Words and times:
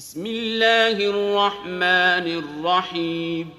بسم 0.00 0.26
الله 0.26 0.96
الرحمن 0.96 2.26
الرحيم. 2.42 3.50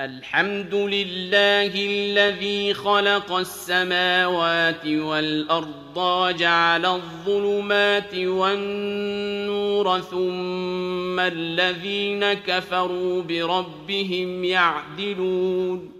الحمد 0.00 0.74
لله 0.74 1.72
الذي 1.74 2.74
خلق 2.74 3.32
السماوات 3.32 4.86
والأرض 4.86 5.96
وجعل 5.96 6.86
الظلمات 6.86 8.14
والنور 8.14 10.00
ثم 10.00 11.20
الذين 11.20 12.32
كفروا 12.32 13.22
بربهم 13.22 14.44
يعدلون. 14.44 15.99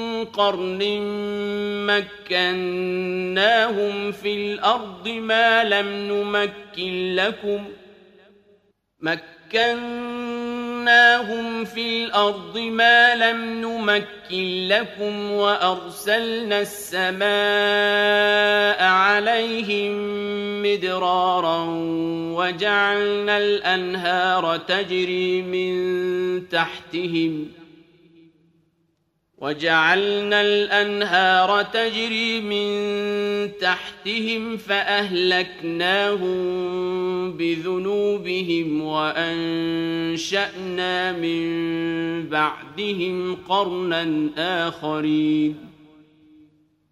قرن 0.23 0.81
مكناهم 2.29 4.11
في 4.11 4.33
الأرض 4.33 5.07
ما 5.09 5.63
لم 5.63 5.87
نمكن 5.87 7.15
لكم 7.15 7.65
مكناهم 9.01 10.05
في 11.65 12.03
الأرض 12.03 12.57
ما 12.57 13.15
لم 13.15 13.61
نمكن 13.61 14.67
لكم 14.67 15.31
وأرسلنا 15.31 16.61
السماء 16.61 17.23
عليهم 18.83 19.91
مدرارا 20.63 21.65
وجعلنا 22.35 23.37
الأنهار 23.37 24.57
تجري 24.57 25.41
من 25.41 26.49
تحتهم 26.49 27.51
ۖ 27.57 27.60
وجعلنا 29.41 30.41
الأنهار 30.41 31.63
تجري 31.63 32.41
من 32.41 33.51
تحتهم 33.61 34.57
فأهلكناهم 34.57 36.31
بذنوبهم 37.31 38.81
وأنشأنا 38.81 40.31
من 41.11 41.41
بعدهم 42.29 43.37
قرنا 43.49 44.29
آخرين. 44.67 45.70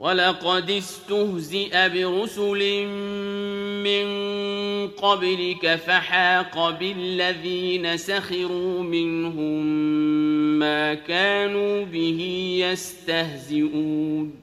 ولقد 0.00 0.70
استهزئ 0.70 1.88
برسل 1.88 2.86
من 3.82 4.06
قبلك 4.88 5.74
فحاق 5.76 6.70
بالذين 6.70 7.96
سخروا 7.96 8.82
منهم 8.82 9.64
ما 10.58 10.94
كانوا 10.94 11.84
به 11.84 12.20
يستهزئون. 12.60 14.34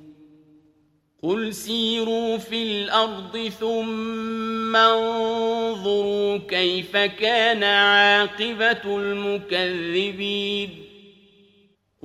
قل 1.24 1.54
سيروا 1.54 2.38
في 2.38 2.64
الأرض 2.64 3.52
ثم 3.60 4.76
انظروا 4.76 6.38
كيف 6.38 6.98
كان 6.98 7.64
عاقبة 7.64 8.98
المكذبين. 8.98 10.85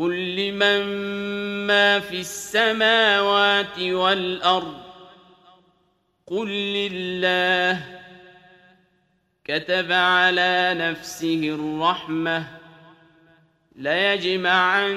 قل 0.00 0.36
لمن 0.36 0.82
ما 1.66 2.00
في 2.00 2.20
السماوات 2.20 3.78
والارض 3.78 4.80
قل 6.26 6.48
لله 6.48 8.00
كتب 9.44 9.92
على 9.92 10.74
نفسه 10.78 11.40
الرحمه 11.44 12.46
ليجمعنكم 13.76 14.88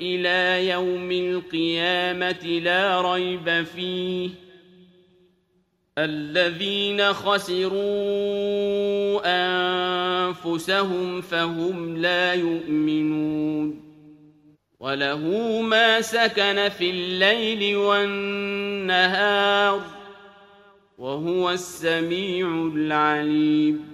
إلى 0.00 0.68
يوم 0.68 1.12
القيامه 1.12 2.60
لا 2.62 3.12
ريب 3.12 3.62
فيه 3.62 4.30
الذين 5.98 7.12
خسروا 7.12 7.80
أنفسهم 9.24 11.20
فهم 11.20 11.96
لا 11.96 12.34
يؤمنون 12.34 13.80
وله 14.80 15.18
ما 15.62 16.00
سكن 16.00 16.68
في 16.68 16.90
الليل 16.90 17.76
والنهار 17.76 19.14
وهو 20.98 21.50
السميع 21.50 22.70
العليم 22.74 23.93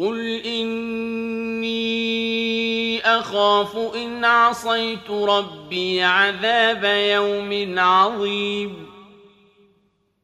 قل 0.00 0.40
اني 0.44 1.80
اخاف 3.00 3.76
ان 3.96 4.24
عصيت 4.24 5.10
ربي 5.10 6.02
عذاب 6.02 6.84
يوم 6.84 7.78
عظيم 7.78 8.86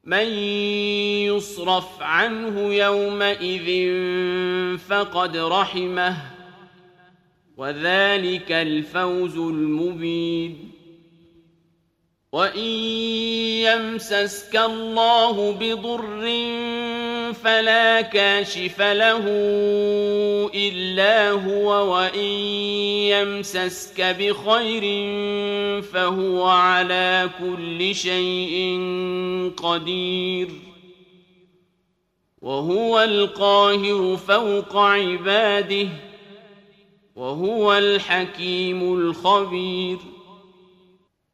من 0.05 0.28
يصرف 1.28 2.02
عنه 2.02 2.75
يومئذ 2.75 3.69
فقد 4.78 5.37
رحمه 5.37 6.17
وذلك 7.56 8.52
الفوز 8.52 9.37
المبين 9.37 10.70
وان 12.32 12.58
يمسسك 13.67 14.56
الله 14.56 15.52
بضر 15.52 16.26
فلا 17.32 18.00
كاشف 18.00 18.81
له 18.81 19.25
إلا 20.55 21.31
هو 21.31 21.94
وإن 21.94 22.31
يمسسك 23.11 24.00
بخير 24.00 24.82
فهو 25.82 26.44
على 26.44 27.31
كل 27.38 27.94
شيء 27.94 28.81
قدير. 29.56 30.49
وهو 32.43 33.00
القاهر 33.02 34.17
فوق 34.17 34.76
عباده 34.76 35.88
وهو 37.17 37.79
الحكيم 37.79 38.94
الخبير. 38.94 39.99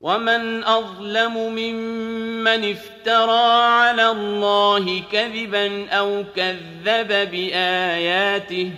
ومن 0.00 0.64
اظلم 0.64 1.34
ممن 1.36 2.70
افترى 2.70 3.62
على 3.62 4.10
الله 4.10 5.02
كذبا 5.12 5.88
أو 5.88 6.24
كذب 6.36 7.08
باياته 7.30 8.70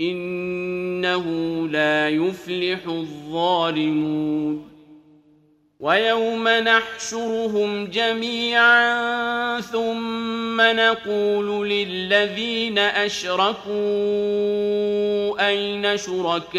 انه 0.00 1.24
لا 1.68 2.08
يفلح 2.08 2.78
الظالمون 2.86 4.75
ويوم 5.80 6.48
نحشرهم 6.48 7.86
جميعا 7.86 9.60
ثم 9.60 10.60
نقول 10.60 11.68
للذين 11.68 12.78
أشركوا 12.78 13.76
أين 15.48 15.96
شركاؤكم 15.96 16.56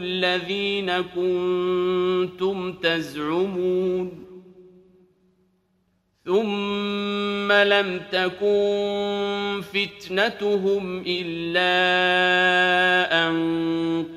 الذين 0.00 1.00
كنتم 1.00 2.72
تزعمون 2.72 4.22
ثم 6.24 7.52
لم 7.52 8.00
تكن 8.12 9.62
فتنتهم 9.72 11.04
إلا 11.06 11.72
أن 13.28 13.61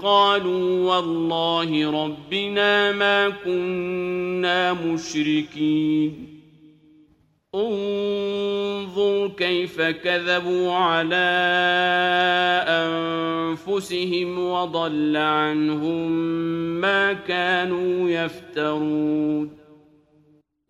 قالوا 0.02 0.96
والله 0.96 2.04
ربنا 2.06 2.92
ما 2.92 3.30
كنا 3.30 4.74
مشركين. 4.74 6.36
انظر 7.56 9.28
كيف 9.28 9.82
كذبوا 9.82 10.72
على 10.72 11.16
أنفسهم 12.68 14.40
وضل 14.40 15.18
عنهم 15.18 16.12
ما 16.82 17.14
كانوا 17.14 18.10
يفترون. 18.10 19.65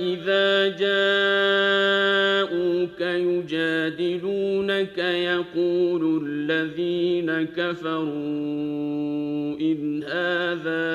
إذا 0.00 0.68
جاءوك 0.68 1.66
يجادلونك 3.00 4.98
يقول 4.98 6.22
الذين 6.26 7.42
كفروا 7.46 8.06
إن 9.60 10.02
هذا 10.02 10.86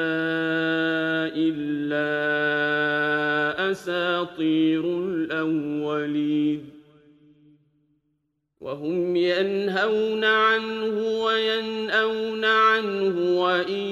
إلا 1.35 2.11
أساطير 3.71 4.83
الأولين 4.99 6.69
وهم 8.61 9.15
ينهون 9.15 10.23
عنه 10.23 11.23
وينأون 11.23 12.45
عنه 12.45 13.41
وإن 13.41 13.91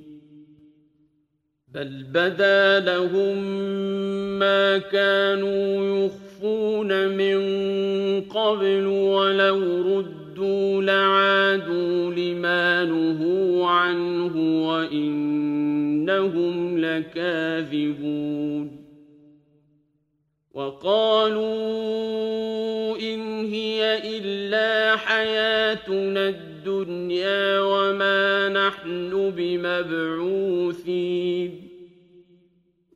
بل 1.73 2.03
بدا 2.13 2.79
لهم 2.79 3.37
ما 4.39 4.77
كانوا 4.77 6.05
يخفون 6.05 7.07
من 7.07 7.41
قبل 8.21 8.85
ولو 8.87 9.81
ردوا 9.81 10.81
لعادوا 10.81 12.13
لما 12.13 12.85
نهوا 12.85 13.67
عنه 13.67 14.67
وإنهم 14.67 16.79
لكاذبون 16.79 18.81
وقالوا 20.53 21.51
إن 22.99 23.45
هي 23.45 24.01
إلا 24.17 24.97
حياتنا 24.97 26.29
الدنيا 26.29 27.59
وما 27.61 28.49
نحن 28.49 29.33
بمبعوثين 29.37 30.81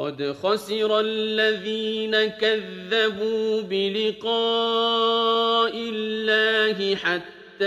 قد 0.00 0.36
خسر 0.42 1.00
الذين 1.00 2.26
كذبوا 2.26 3.62
بلقاء 3.62 4.32
الله 5.76 6.96
حتى 6.96 7.64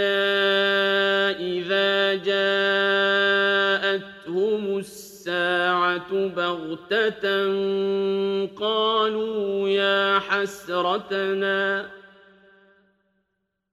إذا 1.53 2.13
جاءتهم 3.93 4.77
الساعة 4.77 6.27
بغتة 6.27 7.25
قالوا 8.55 9.69
يا 9.69 10.19
حسرتنا 10.19 11.89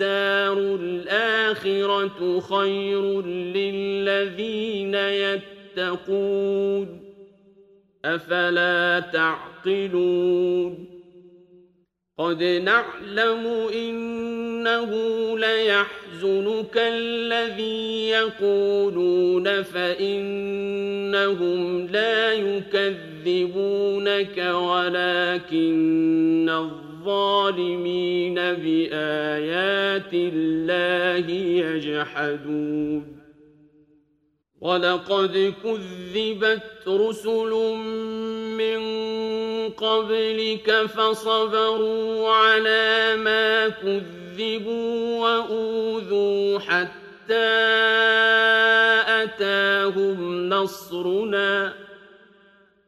الدار 0.00 0.58
الآخرة 0.80 2.40
خير 2.40 3.22
للذين 3.26 4.94
يتقون 4.94 7.00
أفلا 8.04 9.00
تعقلون 9.12 10.86
قد 12.18 12.42
نعلم 12.42 13.46
إنه 13.74 14.90
ليحزنك 15.38 16.76
الذي 16.76 18.08
يقولون 18.08 19.62
فإنهم 19.62 20.86
لا 21.86 22.32
يكذبونك 22.32 24.38
ولكن 24.54 26.48
الظالمين 26.48 26.89
الظالمين 27.10 28.34
بآيات 28.34 30.12
الله 30.12 31.30
يجحدون 31.66 33.20
ولقد 34.60 35.54
كذبت 35.64 36.88
رسل 36.88 37.52
من 38.60 38.80
قبلك 39.70 40.86
فصبروا 40.86 42.28
على 42.30 43.16
ما 43.16 43.68
كذبوا 43.68 45.20
وأوذوا 45.20 46.58
حتى 46.58 47.50
أتاهم 49.22 50.48
نصرنا 50.48 51.74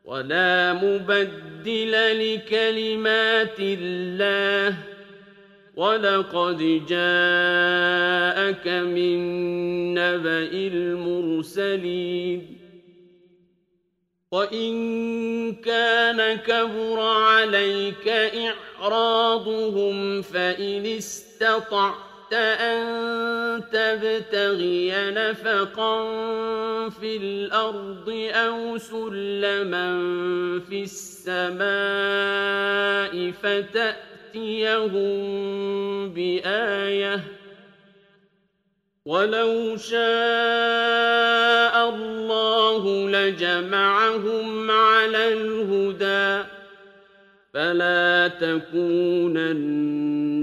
ولا 0.05 0.73
مبدل 0.73 1.93
لكلمات 1.93 3.61
الله. 3.61 4.77
ولقد 5.77 6.59
جاءك 6.89 8.69
من 8.69 9.19
نبأ 9.95 10.51
المرسلين. 10.53 12.59
وإن 14.33 15.55
كان 15.55 16.37
كبر 16.37 17.01
عليك 17.01 18.09
إعراضهم 18.79 20.23
فإن 20.23 20.87
استطعت 20.87 22.12
أن 22.35 23.63
تبتغي 23.73 24.93
نفقا 25.11 26.03
في 26.89 27.17
الأرض 27.17 28.31
أو 28.33 28.79
سلما 28.79 30.01
في 30.69 30.83
السماء 30.83 31.63
فتأتيهم 33.31 35.13
بآية 36.09 37.21
ولو 39.07 39.77
شاء 39.77 40.03
الله 41.89 43.09
لجمعهم 43.11 44.71
على 44.71 45.33
الهدى 45.33 46.49
فلا 47.55 48.29
تكونن 48.29 50.22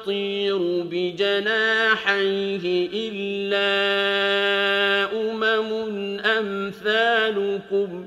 يطير 0.00 0.82
بجناحيه 0.90 2.64
إلا 2.94 3.68
أمم 5.20 5.72
أمثالكم 6.20 8.06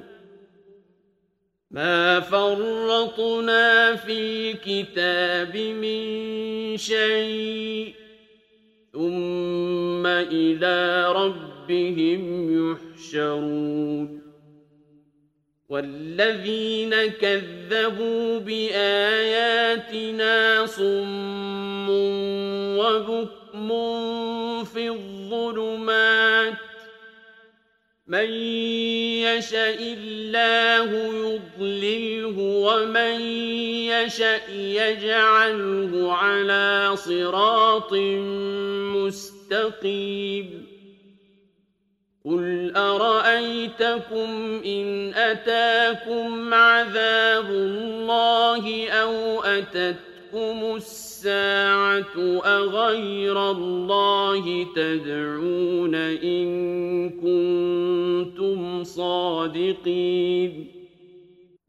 ما 1.71 2.19
فرطنا 2.19 3.95
في 3.95 4.53
كتاب 4.53 5.57
من 5.57 6.77
شيء 6.77 7.93
ثم 8.93 10.05
إلى 10.07 11.07
ربهم 11.15 12.21
يحشرون 12.51 14.20
والذين 15.71 16.95
كذبوا 17.07 18.39
بآياتنا 18.39 19.85
صم 20.65 21.89
وبكم 22.79 23.69
في 24.63 24.89
الظلمات. 24.89 26.53
من 28.07 28.29
يشاء 29.23 29.77
الله 29.79 30.89
يضلله 31.31 32.37
ومن 32.39 33.21
يشاء 33.87 34.51
يجعله 34.51 36.13
على 36.13 36.91
صراط 36.95 37.93
مستقيم. 38.95 40.70
قل 42.25 42.71
أرأيتكم 42.75 44.61
إن 44.65 45.13
أتاكم 45.13 46.53
عذاب 46.53 47.49
الله 47.49 48.89
أو 48.89 49.43
أتتكم 49.43 50.75
الساعة 50.75 52.41
أغير 52.45 53.51
الله 53.51 54.67
تدعون 54.75 55.95
إن 55.95 57.09
كنتم 57.09 58.83
صادقين 58.83 60.80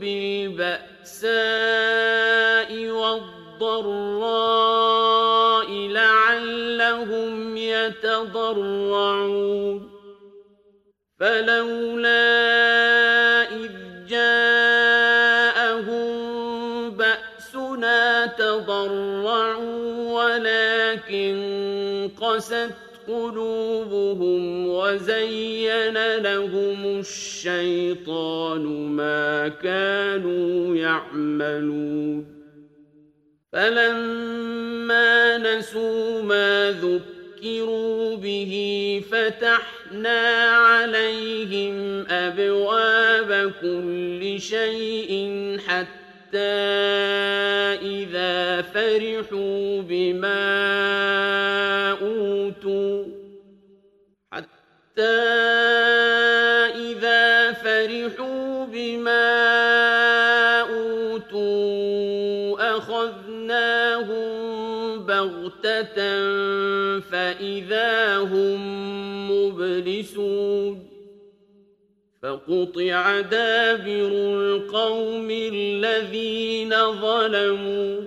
بالبأساء 0.00 1.30
والضراء 3.60 4.40
لعلهم 5.70 7.56
يتضرعون. 7.56 9.50
فلولا 11.20 12.22
إذ 13.52 13.70
جاءهم 14.08 16.10
بأسنا 16.90 18.26
تضرعوا 18.26 20.12
ولكن 20.12 21.36
قست 22.20 22.74
قلوبهم 23.08 24.68
وزين 24.68 26.16
لهم 26.16 27.02
الشيطان 27.40 28.62
ما 28.96 29.48
كانوا 29.48 30.76
يعملون. 30.76 32.26
فلما 33.52 35.38
نسوا 35.38 36.22
ما 36.22 36.70
ذكروا 36.70 38.16
به 38.16 38.54
فتحنا 39.10 40.20
عليهم 40.50 42.06
أبواب 42.10 43.52
كل 43.60 44.40
شيء 44.40 45.12
حتى 45.66 46.38
إذا 47.82 48.62
فرحوا 48.62 49.82
بما 49.82 50.42
أوتوا. 52.02 53.04
حتى 54.32 55.89
بما 59.00 60.60
أوتوا 60.60 61.96
أخذناهم 62.76 64.30
بغتة 65.06 65.96
فإذا 67.00 68.18
هم 68.18 68.60
مبلسون 69.30 70.90
فقطع 72.22 73.20
دابر 73.20 74.10
القوم 74.12 75.30
الذين 75.30 76.70
ظلموا 77.00 78.00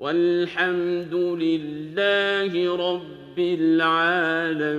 والحمد 0.00 1.14
لله 1.14 2.76
رب 2.76 3.38
العالمين 3.38 4.78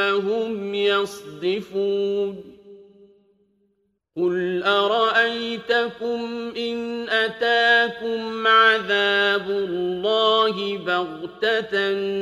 هم 0.00 0.74
يصدفون 0.74 2.58
قل 4.16 4.62
أرأيتكم 4.62 6.52
إن 6.56 7.08
أتاكم 7.08 8.46
عذاب 8.46 9.50
الله 9.50 10.78
بغتة 10.78 11.76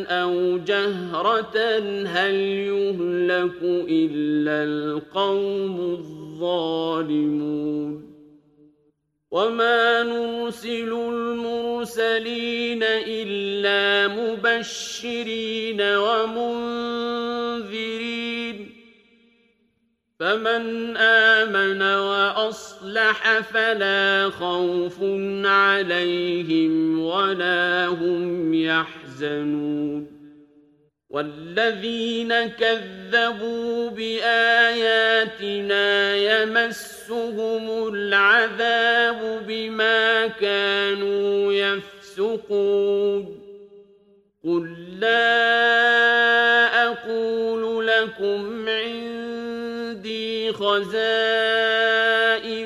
أو 0.05 0.59
جهرة 0.59 1.79
هل 2.07 2.35
يهلك 2.35 3.63
إلا 3.89 4.65
القوم 4.65 5.81
الظالمون 5.81 7.37
وما 9.31 10.03
نرسل 10.03 10.93
المرسلين 10.93 12.83
إلا 12.83 14.09
مبشرين 14.15 15.81
ومنذرين 15.81 16.97
فمن 20.21 20.97
آمن 20.97 21.83
وأصلح 21.83 23.41
فلا 23.41 24.31
خوف 24.31 24.99
عليهم 25.45 27.01
ولا 27.01 27.87
هم 27.87 28.55
يحزنون 28.55 30.16
والذين 31.17 32.33
كذبوا 32.47 33.91
بآياتنا 33.91 35.47
يمسهم 36.17 37.89
العذاب 37.95 39.43
بما 39.49 40.27
كانوا 40.27 41.53
يفسقون. 41.53 43.41
قل 44.45 44.77
لا 45.01 45.57
أقول 46.87 47.87
لكم 47.87 48.69
عندي 48.69 50.53
خزائن 50.53 50.97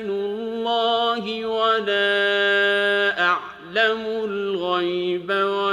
الله 0.09 1.45
ولا 1.45 2.11
أعلم 3.19 4.05
الغيب 4.23 5.29
ولا 5.31 5.70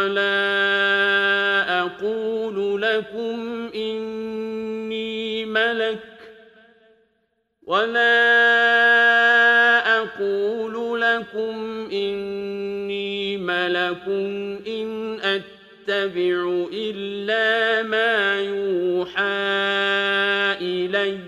ولا 7.69 8.09
أقول 10.01 11.01
لكم 11.01 11.89
إني 11.93 13.37
ملك 13.37 14.03
إن 14.67 15.21
أتبع 15.21 16.67
إلا 16.73 17.83
ما 17.83 18.41
يوحى 18.41 19.23
إلي 20.61 21.19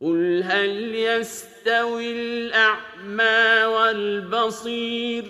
قل 0.00 0.42
هل 0.42 0.94
يستوي 0.94 2.12
الأعمى 2.12 3.64
والبصير 3.64 5.24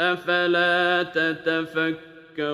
أفلا 0.00 1.02
تتفكرون 1.14 2.50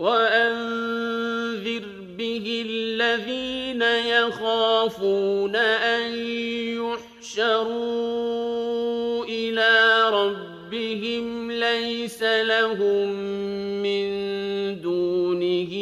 وأنذر 0.00 1.82
به 2.18 2.64
الذين 2.66 3.82
يخافون 3.82 5.56
أن 5.56 6.14
يحشروا 7.28 9.24
إلى 9.24 10.02
ربهم 10.12 11.52
ليس 11.52 12.22
لهم 12.22 13.08
من 13.82 14.10
دونه 14.80 15.72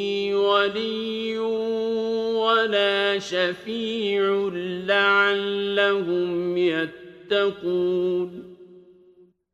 ولي 0.51 1.39
ولا 1.39 3.19
شفيع 3.19 4.51
لعلهم 4.87 6.57
يتقون 6.57 8.59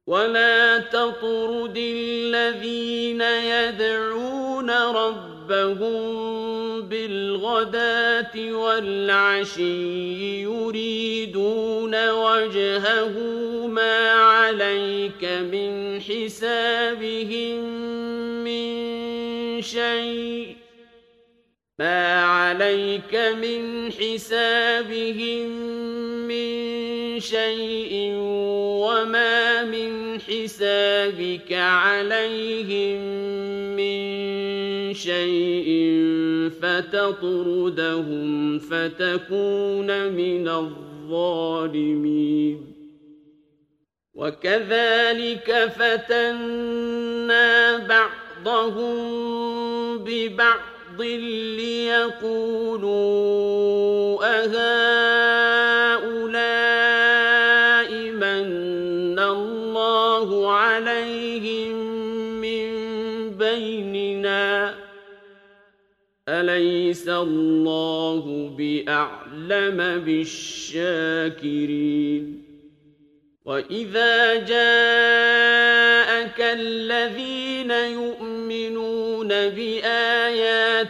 ولا 0.07 0.79
تطرد 0.79 1.77
الذين 1.77 3.21
يدعون 3.21 4.44
ربهم 4.61 5.35
ربهم 5.51 6.89
بالغداة 6.89 8.53
والعشي 8.53 10.43
يريدون 10.43 12.11
وجهه 12.11 13.19
ما 13.67 14.11
عليك 14.11 15.25
من 15.25 16.01
حسابهم 16.01 17.59
من 18.45 19.63
شيء 19.63 20.57
ما 21.79 22.25
عليك 22.25 23.15
من 23.15 23.93
حسابهم 23.93 25.49
من 26.29 27.21
شيء 27.21 28.13
وما 28.85 29.63
من 29.65 30.21
حسابك 30.21 31.53
عليهم 31.53 33.24
شيء 35.05 35.69
فتطردهم 36.63 38.59
فتكون 38.59 40.13
من 40.13 40.49
الظالمين. 40.49 42.57
وكذلك 44.15 45.73
فتنا 45.79 47.77
بعضهم 47.77 48.95
ببعض 49.99 51.03
ليقولوا 51.59 52.95
أهؤلاء 54.25 54.55
من 58.11 59.19
الله 59.19 60.53
عليهم 60.53 61.64
أليس 66.65 67.09
الله 67.09 68.25
بأعلم 68.59 70.01
بالشاكرين. 70.05 71.45
وإذا 73.45 74.35
جاءك 74.35 74.55
الذين 76.41 77.71
يؤمنون 77.71 79.29
بآياتنا 79.29 80.89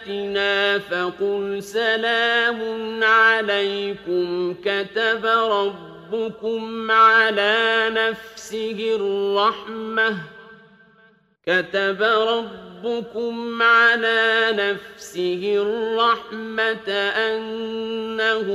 فقل 0.79 1.63
سلام 1.63 2.61
عليكم 3.05 4.55
كتب 4.65 5.27
ربكم 5.27 6.91
على 6.91 7.91
نفسه 7.91 8.97
الرحمة 8.97 10.17
كتب 11.47 12.03
ربكم 12.03 12.74
على 13.63 14.51
نفسه 14.53 15.55
الرحمة 15.57 16.91
أنه 16.91 18.47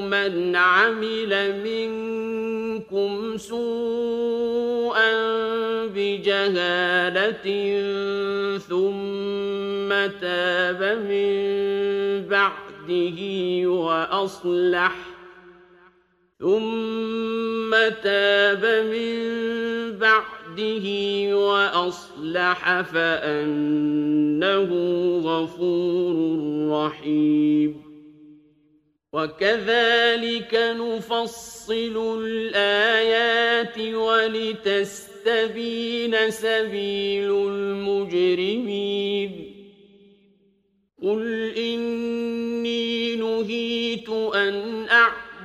من 0.00 0.56
عمل 0.56 1.62
منكم 1.64 3.36
سوءا 3.36 5.12
بجهالة 5.86 7.48
ثم 8.58 9.88
تاب 10.20 10.82
من 11.08 12.28
بعده 12.28 13.20
وأصلح 13.70 14.96
ثم 16.40 17.70
تاب 18.02 18.64
من 18.64 19.18
بعده 19.98 20.37
وأصلح 21.34 22.80
فأنه 22.80 24.70
غفور 25.24 26.48
رحيم. 26.70 27.88
وكذلك 29.12 30.54
نفصل 30.54 32.24
الآيات 32.24 33.94
ولتستبين 33.94 36.30
سبيل 36.30 37.30
المجرمين. 37.30 39.54
قل 41.02 41.52
إني 41.56 43.16
نهيت 43.16 44.08
أن 44.34 44.88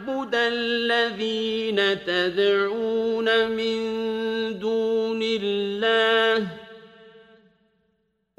أعبد 0.09 0.35
الذين 0.35 2.05
تدعون 2.05 3.49
من 3.49 3.79
دون 4.59 5.19
الله 5.23 6.47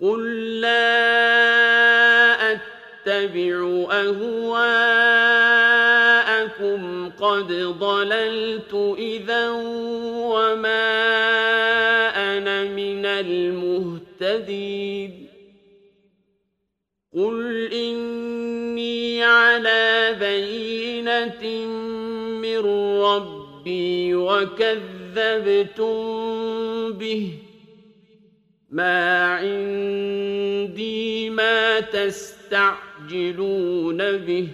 قل 0.03 0.61
لا 0.61 0.93
أتبع 2.53 3.87
أهواءكم 3.91 4.31
قد 7.11 7.53
ضللت 7.81 8.95
إذا 8.99 9.51
وما 10.31 10.85
أنا 12.37 12.65
من 12.65 13.07
المهتدين 13.07 14.55
قل 17.15 17.73
إني 17.73 19.25
على 19.25 20.17
بينة 20.21 20.84
من 22.41 22.59
ربي 23.01 24.15
وكذبتم 24.15 25.95
به. 26.93 27.39
ما 28.71 29.35
عندي 29.35 31.31
ما 31.31 31.81
تستعجلون 31.81 33.97
به. 33.97 34.49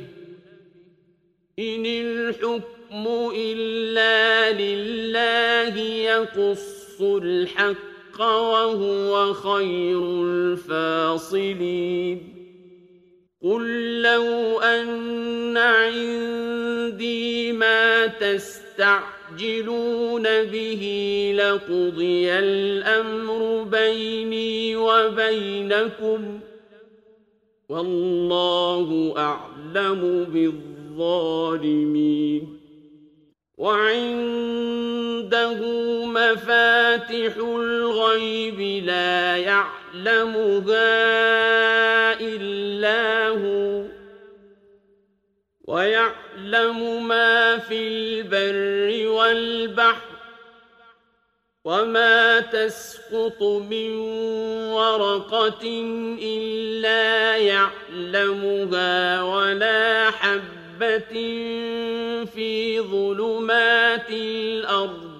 إن 1.59 1.87
الحكم 1.87 3.31
إلا 3.37 4.53
لله 4.53 5.79
يقص 5.81 7.01
الحق 7.01 8.21
وهو 8.21 9.33
خير 9.33 10.25
الفاصلين. 10.25 12.40
قل 13.43 14.03
لو 14.03 14.61
أن 14.61 15.57
عندي 15.57 17.53
ما 17.53 18.07
تستعجلون 18.07 20.23
به 20.23 20.83
لقضي 21.37 22.33
الأمر 22.33 23.63
بيني 23.63 24.77
وبينكم 24.77 26.41
والله 27.69 29.15
أعلم 29.17 30.25
بالظالمين 30.99 32.61
وعنده 33.59 35.55
مفاتح 36.05 37.37
الغيب 37.37 38.61
لا 38.85 39.37
يعلمها 39.95 40.73
إلا 42.21 43.29
هو 43.29 43.85
ويعلم 45.65 47.09
ما 47.09 47.59
في 47.59 47.89
البر 47.89 49.09
والبحر 49.09 50.11
وما 51.65 52.41
تسقط 52.41 53.43
من 53.43 53.97
ورقة 54.71 55.65
إلا 56.23 57.37
يعلمها 57.37 59.23
ولا 59.23 60.11
حبة 60.11 61.15
في 62.35 62.81
ظلمات 62.81 64.11
الأرض 64.11 65.20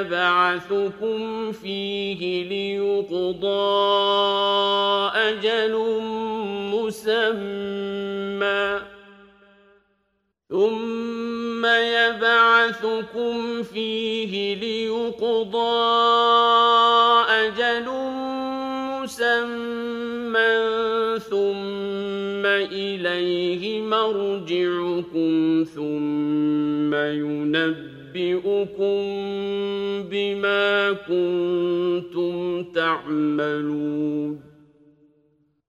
يبعثكم 0.00 1.52
فيه 1.52 2.48
ليقضى 2.48 3.46
أجل 5.14 5.74
مسمى. 6.74 8.80
ثم 10.48 11.66
يبعثكم 11.66 13.62
فيه 13.62 14.54
ليقضى 14.54 15.76
أجل 17.28 17.86
مسمى. 19.02 19.96
ثم 21.18 22.46
إليه 22.46 23.80
مرجعكم 23.80 25.64
ثم 25.74 26.94
ينبئكم 26.94 27.95
بما 30.10 30.92
كنتم 30.92 32.64
تعملون. 32.72 34.56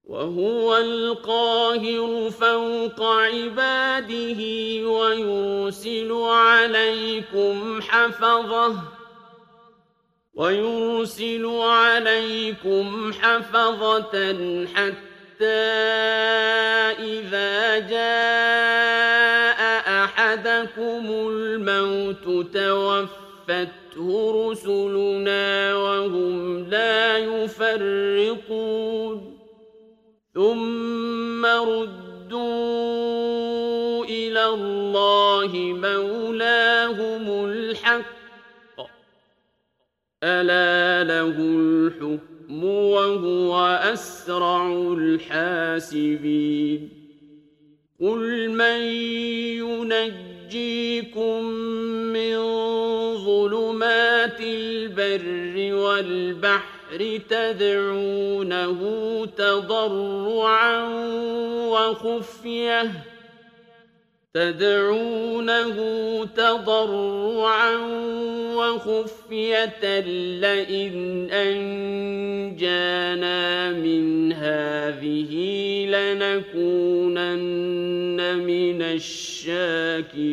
وهو 0.08 0.78
القاهر 0.78 2.30
فوق 2.30 3.04
عباده 3.04 4.42
ويرسل 4.88 6.12
عليكم 6.12 7.82
حفظه 7.82 8.76
ويرسل 10.34 11.46
عليكم 11.46 13.14
حفظة 13.14 14.14
حتى 14.66 15.46
إذا 17.00 17.80
جاء 17.80 19.47
أحدكم 20.28 21.06
الموت 21.10 22.24
توفته 22.54 24.52
رسلنا 24.52 25.76
وهم 25.76 26.63
لا 26.70 27.18
يفرقون 27.18 29.38
ثم 30.34 31.46
ردوا 31.46 32.46
إلى 34.06 34.46
الله 34.46 35.52
مولاهم 35.56 37.46
الحق 37.46 38.06
ألا 40.24 41.04
له 41.04 41.36
الحكم 41.40 42.63
وهو 42.63 43.60
أسرع 43.84 44.68
الحاسبين 44.98 46.97
قل 48.02 48.50
من 48.50 48.82
ينجيكم 49.58 51.44
من 52.14 52.38
ظلمات 53.18 54.40
البر 54.42 55.74
والبحر 55.76 57.20
تدعونه 57.30 58.80
تضرعا 59.38 60.84
وخفيه 61.70 62.92
تدعونه 64.38 65.78
تضرعا 66.26 67.76
وخفية 68.56 70.00
لئن 70.39 71.28
أنجانا 71.32 72.91
من 73.71 74.34
هذه 74.34 75.34
لنكونن 75.89 77.17
من 78.38 78.82
الشاكرين. 78.82 80.28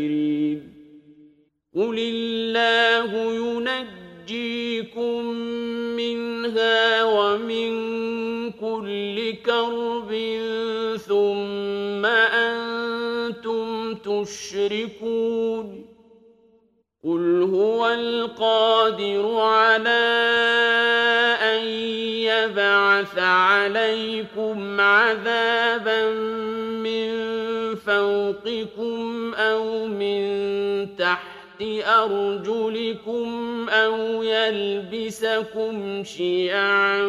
قل 1.76 1.98
الله 1.98 3.10
ينجيكم 3.34 5.24
منها 5.96 7.04
ومن 7.04 7.70
كل 8.50 9.32
كرب 9.46 10.12
أنتم 14.24 14.32
تشركون 14.32 15.87
قل 17.04 17.50
هو 17.54 17.87
القادر 17.88 19.40
على 19.40 20.04
أن 21.42 21.64
يبعث 22.24 23.18
عليكم 23.18 24.80
عذابا 24.80 26.10
من 26.80 27.10
فوقكم 27.74 29.34
أو 29.34 29.87
من 29.87 30.96
تحت 30.96 31.62
أرجلكم 31.87 33.66
أو 33.68 34.22
يلبسكم 34.22 36.04
شيعا 36.04 37.02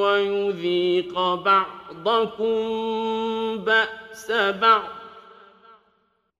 ويذيق 0.00 1.18
بعضكم 1.34 2.54
بأس 3.56 4.32
بعض 4.60 5.03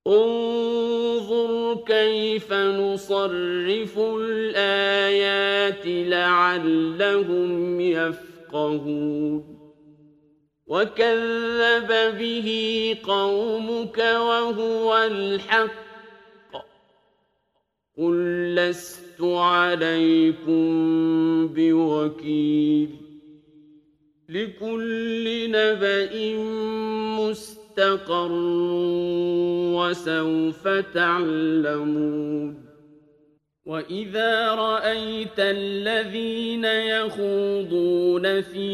انظر 0.06 1.74
كيف 1.86 2.52
نصرف 2.52 3.98
الآيات 3.98 5.86
لعلهم 5.86 7.80
يفقهون. 7.80 9.54
وكذب 10.66 12.18
به 12.18 12.48
قومك 13.02 13.98
وهو 13.98 14.96
الحق. 14.96 15.84
قل 17.98 18.54
لست 18.54 19.20
عليكم 19.20 20.64
بوكيل. 21.48 22.90
لكل 24.28 25.50
نبأ 25.50 26.12
مستقر 27.74 28.32
وسوف 29.74 30.68
تعلمون 30.94 32.64
وإذا 33.66 34.54
رأيت 34.54 35.38
الذين 35.38 36.64
يخوضون 36.64 38.40
في 38.40 38.70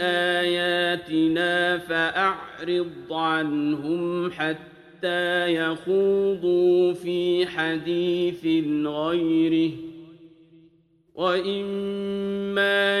آياتنا 0.00 1.78
فأعرض 1.78 3.12
عنهم 3.12 4.30
حتى 4.30 5.54
يخوضوا 5.54 6.92
في 6.92 7.46
حديث 7.46 8.46
غيره 8.86 9.70
وإما 11.14 13.00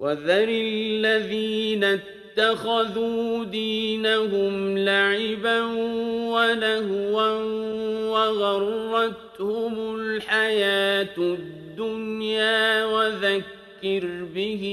وذر 0.00 0.48
الذين 0.48 1.84
اتخذوا 1.84 3.44
دينهم 3.44 4.78
لعبا 4.78 5.62
ولهوا 6.32 7.30
وغرتهم 8.10 9.96
الحياة 9.96 11.16
الدنيا 11.18 12.84
وذكر 12.84 14.24
به 14.34 14.64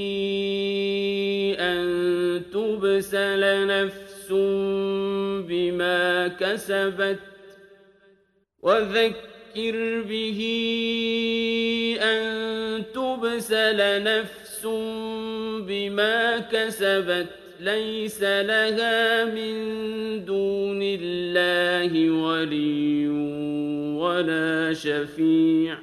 أن 1.60 2.42
تبسل 2.52 3.66
نفس 3.66 4.32
بما 5.48 6.28
كسبت 6.28 7.18
وذكر 8.62 10.02
به 10.08 10.40
أن 12.00 12.84
تبسل 12.94 14.02
نفس 14.02 14.47
بما 15.66 16.38
كسبت 16.38 17.26
ليس 17.60 18.22
لها 18.22 19.24
من 19.24 19.54
دون 20.24 20.80
الله 20.82 22.10
ولي 22.10 23.08
ولا 23.98 24.72
شفيع 24.72 25.78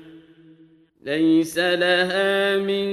ليس 1.06 1.58
لها 1.58 2.58
من 2.58 2.86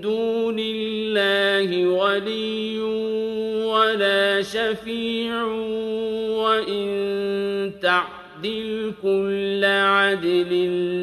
دون 0.00 0.56
الله 0.58 1.86
ولي 1.86 2.78
ولا 3.64 4.42
شفيع 4.42 5.44
وإن 6.44 6.84
تعدل 7.82 8.92
كل 9.02 9.64
عدل 9.64 10.52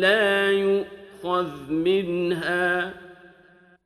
لا 0.01 0.51
يؤخذ 0.51 1.71
منها 1.71 3.00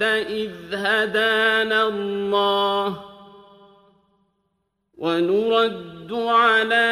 بعد 0.00 0.26
إذ 0.28 0.74
هدانا 0.74 1.88
الله 1.88 3.00
ونرد 4.98 6.12
على 6.12 6.90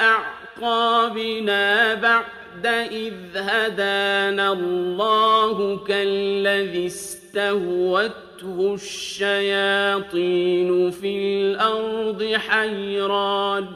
أعقابنا 0.00 1.94
بعد 1.94 2.66
إذ 2.92 3.14
هدانا 3.36 4.52
الله 4.52 5.84
كالذي 5.84 6.86
استهوته 6.86 8.74
الشياطين 8.74 10.10
في 10.90 11.16
الأرض 11.16 12.32
حيران 12.34 13.66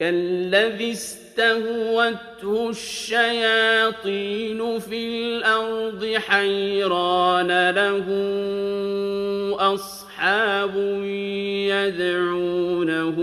كالذي 0.00 0.92
استهوته 0.92 2.70
الشياطين 2.70 4.60
في 4.78 5.06
الأرض 5.06 6.14
حيران 6.16 7.70
له 7.70 8.06
أصحاب 9.74 10.76
يدعونه 11.66 13.16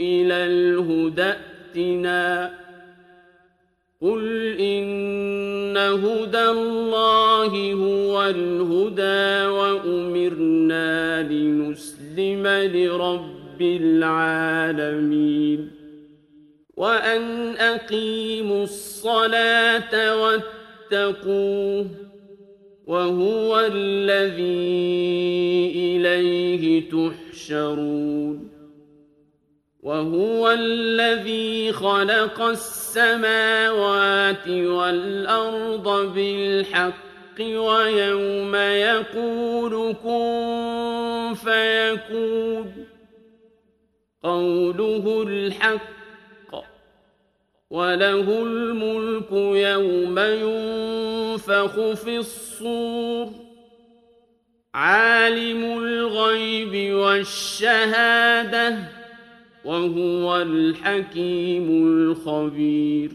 إلى 0.00 0.34
الهدى 0.34 1.32
آياتنا 1.76 2.50
قل 4.00 4.56
إن 4.60 5.76
هدى 5.76 6.44
الله 6.44 7.72
هو 7.72 8.22
الهدى 8.22 9.46
وأمرنا 9.46 11.22
لنسلم 11.22 12.46
لرب 12.46 13.31
العالمين. 13.62 15.70
وأن 16.76 17.56
أقيموا 17.56 18.64
الصلاة 18.64 20.22
واتقوه 20.22 21.86
وهو 22.86 23.60
الذي 23.60 24.42
إليه 25.76 26.90
تحشرون. 26.90 28.48
وهو 29.82 30.50
الذي 30.50 31.72
خلق 31.72 32.42
السماوات 32.42 34.48
والأرض 34.48 36.14
بالحق 36.14 37.40
ويوم 37.40 38.54
يقول 38.54 39.94
كن 40.04 41.34
فيكون. 41.34 42.81
قوله 44.22 45.22
الحق 45.22 45.92
وله 47.70 48.42
الملك 48.42 49.32
يوم 49.32 50.18
ينفخ 50.18 51.92
في 51.92 52.18
الصور 52.18 53.28
عالم 54.74 55.78
الغيب 55.78 56.94
والشهادة 56.94 58.78
وهو 59.64 60.42
الحكيم 60.42 61.86
الخبير 61.86 63.12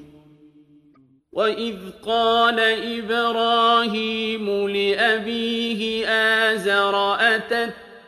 وإذ 1.32 1.76
قال 2.06 2.60
إبراهيم 3.00 4.68
لأبيه 4.70 6.08
آزر 6.08 6.96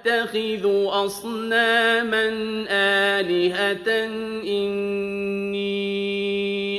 أتتخذ 0.06 0.88
أصناما 0.88 2.30
آلهة 2.70 4.06
إني 4.44 5.70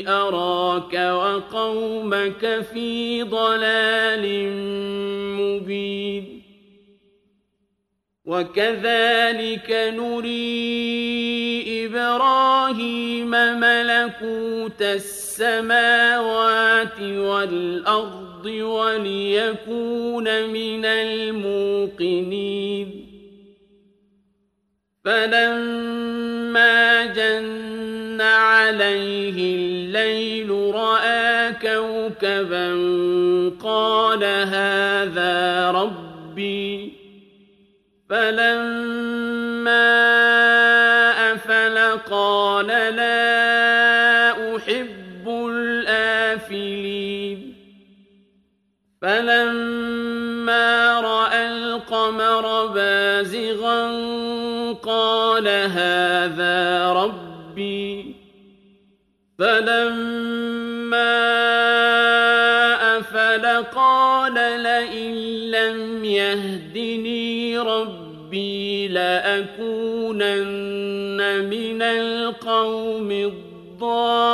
أراك 0.09 0.95
وقومك 0.95 2.67
في 2.73 3.23
ضلال 3.23 4.53
مبين. 5.37 6.43
وكذلك 8.25 9.71
نري 9.71 10.81
إبراهيم 11.87 13.31
ملكوت 13.31 14.83
السماوات 14.83 16.21
والأرض 17.01 18.47
وليكون 18.47 20.25
من 20.49 20.85
الموقنين. 20.85 22.31
فلما 25.05 27.07
جن 27.07 28.21
عليه 28.21 29.57
الليل 29.57 30.51
رأى 30.75 31.53
كوكبا 31.53 32.69
قال 33.63 34.25
هذا 34.25 35.71
ربي 35.71 36.93
فلما 38.09 38.90
هذا 55.67 56.93
ربي 56.93 58.17
فلما 59.39 61.21
أفل 62.99 63.47
قال 63.75 64.35
لئن 64.35 65.15
لم 65.51 66.05
يهدني 66.05 67.59
ربي 67.59 68.89
لأكونن 68.89 70.41
من 71.51 71.83
القوم 71.83 73.11
الضالين. 73.11 74.31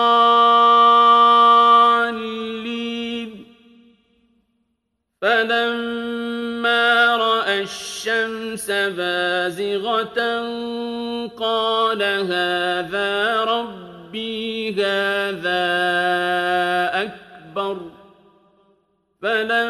فلما 5.23 7.17
رأى 7.17 7.63
الشمس 7.63 8.71
بازغة 8.71 10.19
قال 11.29 12.03
هذا 12.03 13.45
ربي 13.45 14.73
هذا 14.73 15.63
أكبر 17.03 17.77
فلما 19.23 19.66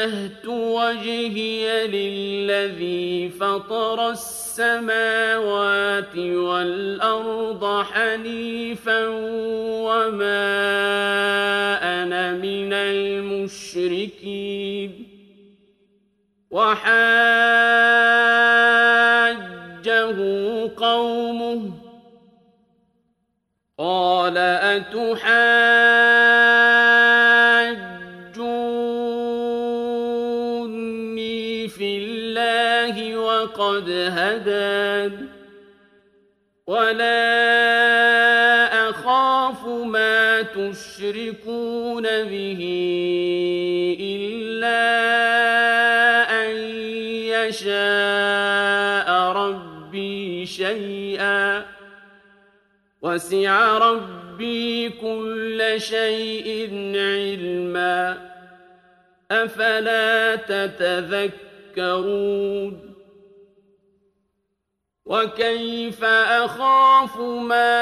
وجهت 0.00 0.46
وجهي 0.46 1.86
للذي 1.86 3.28
فطر 3.28 4.10
السماوات 4.10 5.36
والأرض 6.16 7.82
حنيفا 7.82 9.08
وما 9.86 10.42
أنا 12.02 12.32
من 12.32 12.72
المشركين. 12.72 14.10
وحاجه 16.50 16.90
قومه. 20.76 21.70
قال 23.78 24.38
أتحاجوني 24.38 25.59
تشركون 41.10 42.02
به 42.02 42.62
وسع 53.02 53.78
ربي 53.78 54.88
كل 54.88 55.74
شيء 55.80 56.70
علما. 56.94 58.30
أفلا 59.30 60.36
تتذكرون؟ 60.36 62.00
وكيف 65.04 66.04
أخاف 66.04 67.16
ما 67.20 67.80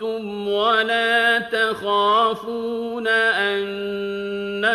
أشركتم 0.00 0.48
ولا 0.48 1.38
تخافون 1.38 3.08
أنكم 3.36 4.72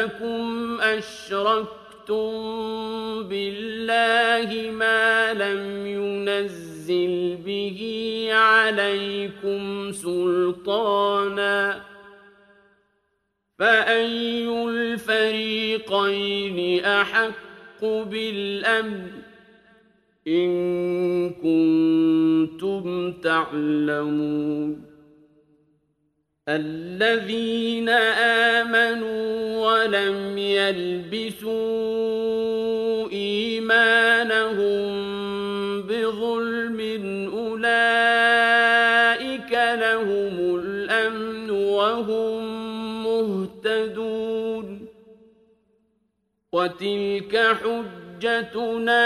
أشركتم 0.82 2.30
بالله 3.24 4.72
ما 4.72 5.34
لم 5.34 5.88
ينزل 5.88 7.38
به 7.46 7.80
عليكم 8.32 9.92
سلطانا 9.92 11.82
فأي 13.60 14.48
الفريقين 14.70 16.06
أحق 16.86 17.84
بالأمن 17.84 19.12
إن 20.28 21.30
كنتم 21.30 23.12
تعلمون 23.12 24.85
الذين 26.50 27.90
آمنوا 28.60 29.26
ولم 29.66 30.38
يلبسوا 30.38 31.56
إيمانهم 33.12 34.86
بظلم 35.82 36.80
أولئك 37.34 38.62
لهم 39.54 40.56
الأمن 40.56 41.50
وهم 41.50 42.46
مهتدون 43.04 44.88
وتلك 46.52 47.58
حجتنا 47.64 49.06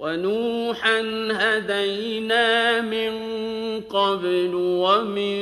ونوحا 0.00 1.00
هدينا 1.32 2.80
من 2.80 3.12
قبل 3.80 4.50
ومن 4.54 5.36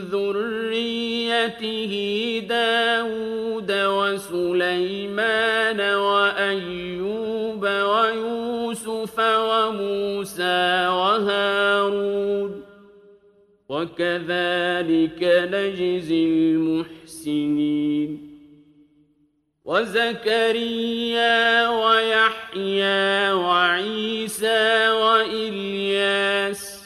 ذريته 0.00 1.92
داود 2.48 3.72
وسليمان 3.72 5.00
وأيوب 5.80 7.64
ويوسف 7.64 9.20
وموسى 9.20 10.88
وهارون 10.88 12.62
وكذلك 13.68 15.22
نجزي 15.52 16.24
المحسنين 16.54 18.33
وزكريا 19.64 21.68
ويحيى 21.68 23.32
وعيسى 23.32 24.88
وإلياس 24.88 26.84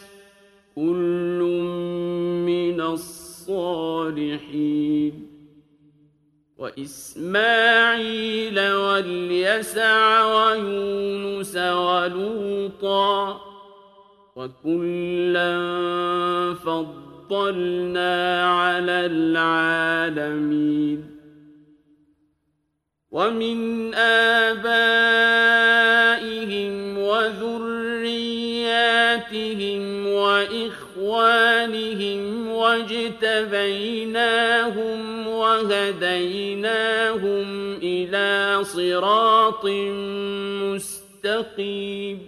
كل 0.76 1.40
من 2.46 2.80
الصالحين 2.80 4.28
وإسماعيل 6.58 8.60
واليسع 8.60 10.24
ويونس 10.24 11.56
ولوطا 11.56 13.40
وكلا 14.36 15.58
فضلنا 16.54 18.44
على 18.50 19.06
العالمين 19.06 20.58
ومن 23.10 23.94
آبائهم 23.94 24.68
وذرياتهم 26.98 27.82
وإخوانهم 30.06 30.88
واجتبيناهم 32.48 33.58
وهديناهم 35.28 36.68
إلى 37.82 38.64
صراط 38.64 39.66
مستقيم. 41.24 42.27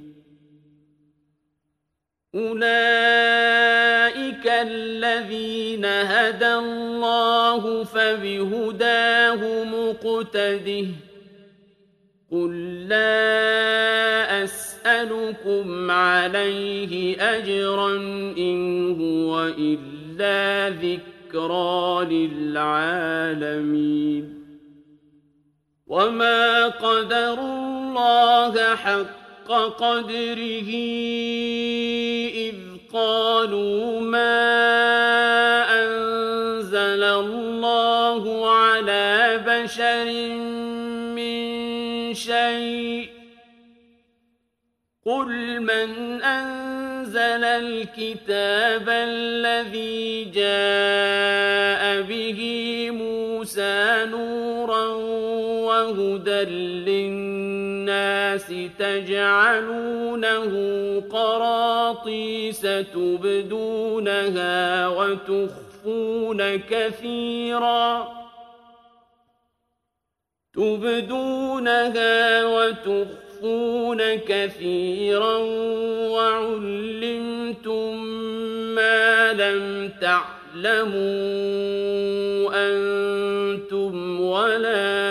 أولئك 2.35 2.61
الذين 4.47 5.85
هدى 5.85 6.53
الله 6.53 7.83
فبهداه 7.83 9.63
مقتده 9.63 10.85
قل 12.31 12.87
لا 12.87 14.43
أسألكم 14.43 15.91
عليه 15.91 17.21
أجرا 17.21 17.95
إن 18.37 18.91
هو 19.01 19.47
إلا 19.47 20.69
ذكرى 20.69 22.05
للعالمين 22.49 23.61
وما 25.87 26.67
قدر 26.67 27.33
الله 27.33 28.75
حق 28.75 29.20
قدره 29.47 30.71
إذ 32.33 32.55
قالوا 32.93 33.99
ما 33.99 34.41
أنزل 35.83 37.03
الله 37.03 38.49
على 38.51 39.41
بشر 39.47 40.11
من 41.15 42.13
شيء 42.13 43.09
قل 45.05 45.61
من 45.61 46.21
أنزل 46.21 47.43
الكتاب 47.43 48.89
الذي 48.89 50.25
جاء 50.25 52.01
به 52.01 52.39
موسى 52.91 54.05
نورا 54.11 54.85
وهدى 55.65 56.41
للناس 56.43 57.60
الناس 58.31 58.53
تجعلونه 58.79 60.53
قراطيس 61.09 62.61
تبدونها 62.93 64.87
وتخفون 64.87 66.57
كثيرا. 66.57 68.07
تبدونها 70.53 72.45
وتخفون 72.45 74.15
كثيرا 74.15 75.37
وعلمتم 76.07 78.03
ما 78.75 79.33
لم 79.33 79.91
تعلموا 80.01 81.01
أنتم 82.53 84.21
ولا 84.21 85.10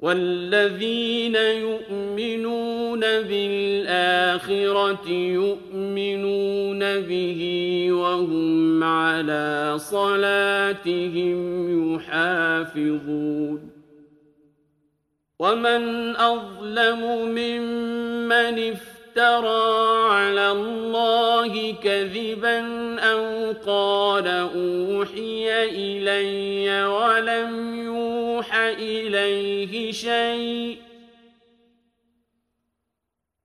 والذين 0.00 1.36
يؤمنون 1.36 3.00
بالآخرة 3.00 5.08
يؤمنون 5.10 7.00
به 7.00 7.42
وهم 7.90 8.84
على 8.84 9.74
صلاتهم 9.78 11.38
يحافظون 11.94 13.70
ومن 15.38 16.16
أظلم 16.16 17.28
ممن 17.28 18.72
افترى 18.72 20.08
على 20.10 20.50
الله 20.50 21.72
كذبا 21.72 22.60
أو 23.00 23.52
قال 23.66 24.28
أوحي 24.28 25.64
إلي 25.64 26.84
ولم 26.84 27.78
يوح 28.38 28.54
إليه 28.54 29.92
شيء 29.92 30.78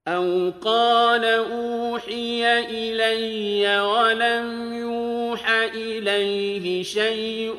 أو 0.08 0.52
قال 0.64 1.24
أوحي 1.24 2.60
إلي 2.60 3.80
ولم 3.80 4.72
يوح 4.74 5.50
إليه 5.74 6.82
شيء 6.82 7.56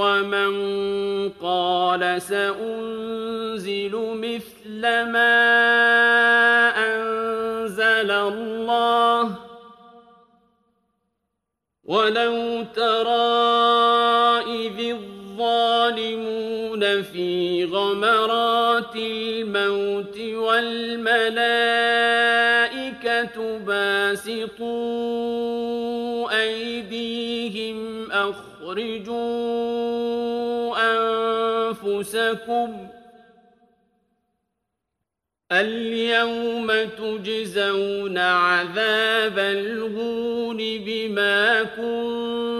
ومن 0.00 0.52
قال 1.28 2.22
سأنزل 2.22 3.92
مثل 3.94 4.80
ما 5.12 5.36
أنزل 6.76 8.10
الله 8.10 9.34
ولو 11.84 12.64
ترى 12.74 13.49
الموت 18.96 20.18
والملائكة 20.18 21.18
باسطوا 23.58 25.10
أيديهم 26.42 28.10
أخرجوا 28.12 29.10
أنفسكم 31.68 32.88
اليوم 35.52 36.72
تجزون 36.98 38.18
عذاب 38.18 39.38
الهون 39.38 40.56
بما 40.58 41.62
كنتم 41.62 42.59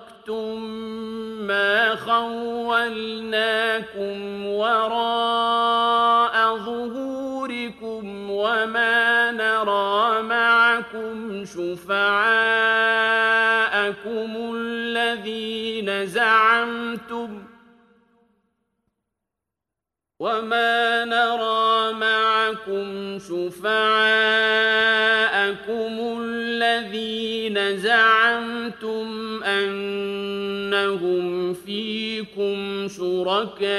ما 1.47 1.95
خولناكم 1.95 3.35
وراء 4.45 5.91
ظهوركم 6.57 8.31
وما 8.31 9.31
نرى 9.31 10.21
معكم 10.21 11.45
شفعاءكم 11.45 12.11
الذين 14.55 16.05
زعمتم 16.05 17.43
وما 20.21 21.05
نرى 21.05 21.93
معكم 21.93 23.19
شفعاءكم 23.19 23.81
الذين 26.21 27.77
زعمتم 27.77 29.43
أنهم 30.85 31.53
فيكم 31.53 32.87
شركاء 32.87 33.71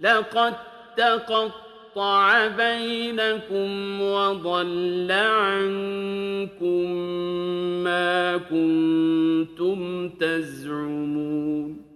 لقد 0.00 0.54
تقطع 0.96 2.46
بينكم 2.46 4.02
وضل 4.02 5.08
عنكم 5.10 6.90
ما 7.84 8.36
كنتم 8.36 10.08
تزعمون. 10.08 11.86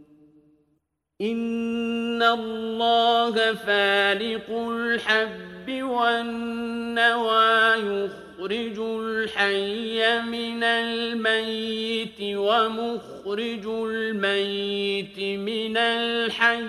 إن 1.20 2.22
الله 2.22 3.54
فالق 3.54 4.50
الحب 4.50 5.82
والنوى 5.82 7.74
يخرج 7.74 8.29
الحي 8.78 10.20
من 10.20 10.62
الميت 10.62 12.20
ومخرج 12.20 13.66
الميت 13.66 15.18
من 15.18 15.76
الحي. 15.76 16.64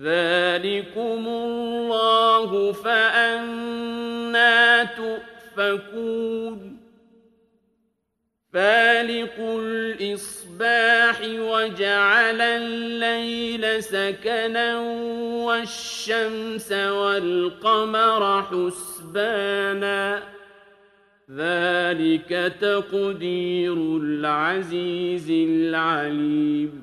ذلكم 0.00 1.28
الله 1.28 2.72
فأنا 2.72 4.84
تؤفكون. 4.84 6.78
فالق 8.52 9.34
الإصباح 9.38 11.20
وجعل 11.24 12.40
الليل 12.40 13.82
سكنا 13.82 14.78
والشمس 15.46 16.72
والقمر 16.72 18.42
حسبانا 19.12 20.22
ذلك 21.30 22.54
تقدير 22.60 23.96
العزيز 23.96 25.30
العليم. 25.30 26.82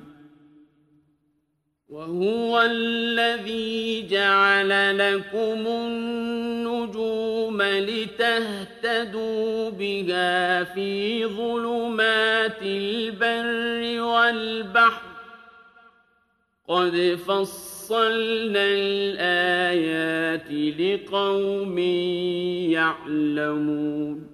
وهو 1.88 2.62
الذي 2.62 4.06
جعل 4.06 4.98
لكم 4.98 5.66
النجوم 5.66 7.62
لتهتدوا 7.62 9.70
بها 9.70 10.64
في 10.64 11.26
ظلمات 11.26 12.62
البر 12.62 14.02
والبحر. 14.02 15.02
قد 16.68 17.18
فصلنا 17.90 18.64
الآيات 18.64 20.50
لقوم 20.80 21.78
يعلمون 22.78 24.30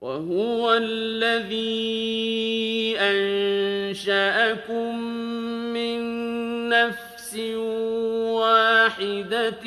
وهو 0.00 0.74
الذي 0.74 1.76
أنشأ 2.98 3.76
أنشأكم 3.90 4.98
من 5.72 5.98
نفس 6.68 7.36
واحدة 8.40 9.64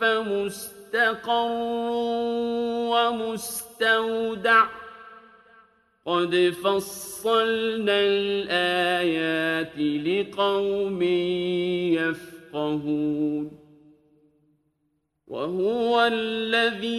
فمستقر 0.00 1.50
ومستودع 2.90 4.66
قد 6.06 6.54
فصلنا 6.64 8.00
الآيات 8.00 9.78
لقوم 9.78 11.02
يفقهون. 11.92 13.64
وهو 15.26 16.10
الذي 16.12 16.94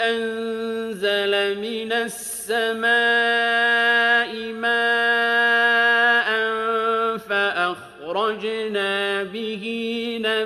أنزل 0.00 1.58
من 1.60 1.92
السماء 1.92 2.86
ماء 4.52 5.05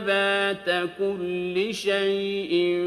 نبات 0.00 0.88
كل 0.98 1.74
شيء 1.74 2.80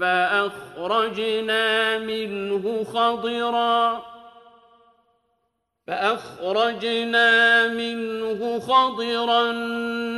فأخرجنا 0.00 1.98
منه 1.98 2.84
خضرا. 2.84 4.02
فأخرجنا 5.86 7.68
منه 7.68 8.60
خضرا 8.60 9.52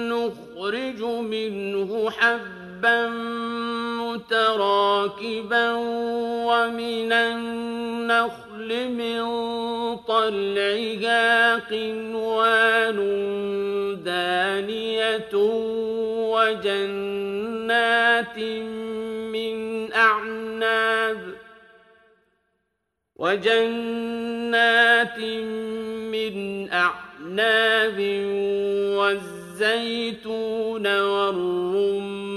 نخرج 0.08 1.02
منه 1.02 2.10
حبا 2.10 3.08
متراكبا 4.00 5.72
ومن 6.48 7.12
النخل 7.12 8.88
من 8.88 9.26
طلعها 9.96 11.56
قنوان 11.56 12.98
دانية 14.04 15.32
وجنات 16.38 18.38
من 19.34 19.56
أعناب 19.92 21.20
وجنات 23.16 25.18
من 26.14 26.34
أعناب 26.72 27.98
والزيتون 28.98 30.86
والرمان 31.00 32.30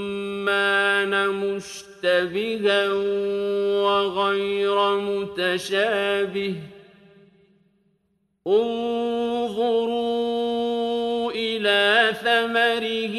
مشتبها 1.30 2.94
وغير 3.84 4.78
متشابه 5.00 6.56
انظروا 8.48 10.12
إلى 11.32 12.14
ثمره 12.24 13.16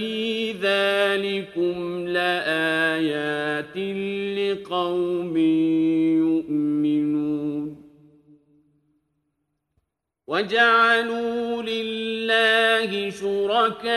إن 0.00 0.10
في 0.10 0.52
ذلكم 0.52 2.08
لآيات 2.08 3.76
لقوم 4.38 5.36
يؤمنون 6.16 7.76
وجعلوا 10.26 11.62
لله 11.62 13.10
شركاء 13.10 13.90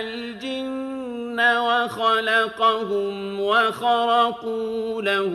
الجن 0.00 1.40
وخلقهم 1.40 3.40
وخرقوا 3.40 5.02
له 5.02 5.32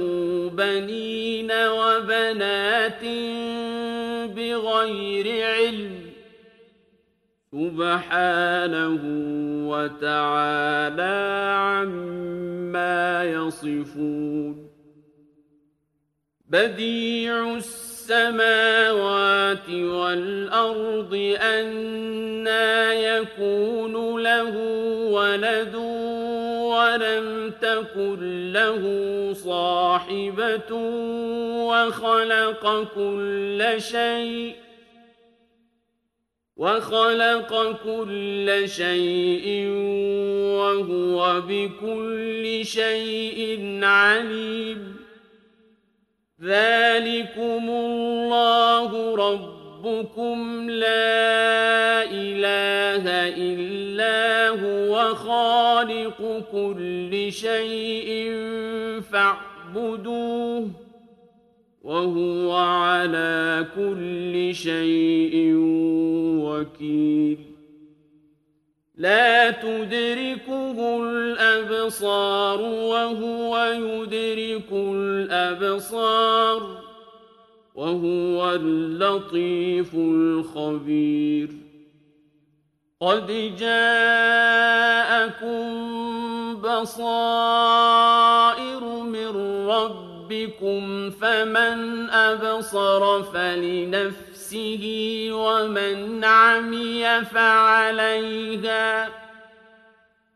بنين 0.54 1.52
وبنات 1.52 3.04
بغير 4.36 5.46
علم 5.46 6.09
سبحانه 7.52 9.00
وتعالى 9.70 11.18
عما 11.58 13.24
يصفون. 13.24 14.70
بديع 16.50 17.56
السماوات 17.56 19.70
والأرض 19.70 21.14
أنا 21.42 22.94
يكون 22.94 24.24
له 24.24 24.56
ولد 25.12 25.76
ولم 26.74 27.54
تكن 27.62 28.52
له 28.54 28.84
صاحبة 29.34 30.74
وخلق 31.70 32.88
كل 32.96 33.66
شيء 33.78 34.56
وخلق 36.60 37.80
كل 37.84 38.64
شيء 38.66 39.68
وهو 40.60 41.42
بكل 41.42 42.66
شيء 42.66 43.80
عليم. 43.84 44.96
ذلكم 46.44 47.70
الله 47.70 49.16
ربكم 49.16 50.70
لا 50.70 52.04
إله 52.12 53.06
إلا 53.38 54.50
هو 54.50 55.16
خالق 55.16 56.44
كل 56.52 57.32
شيء 57.32 58.34
فاعبدوه. 59.12 60.89
وهو 61.82 62.52
على 62.56 63.66
كل 63.76 64.56
شيء 64.56 65.54
وكيل. 66.46 67.38
لا 68.96 69.52
تدركه 69.52 71.04
الأبصار 71.04 72.62
وهو 72.62 73.58
يدرك 73.58 74.72
الأبصار 74.72 76.62
وهو 77.76 78.52
اللطيف 78.52 79.96
الخبير. 79.96 81.50
قد 83.02 83.56
جاءكم 83.60 84.50
بصائر 86.62 87.80
من 89.04 89.28
ربكم 89.68 90.99
فمن 91.50 92.10
أبصر 92.10 93.24
فلنفسه 93.24 94.84
ومن 95.32 96.24
عمي 96.24 97.22
فعليها 97.22 99.10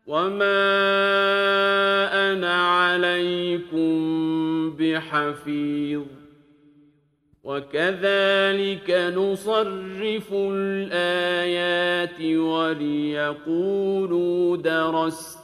وما 0.06 0.72
أنا 2.32 2.54
عليكم 2.68 3.90
بحفيظ 4.70 6.02
وكذلك 7.44 8.90
نصرف 9.16 10.32
الآيات 10.32 12.20
وليقولوا 12.38 13.76
درست 14.56 15.43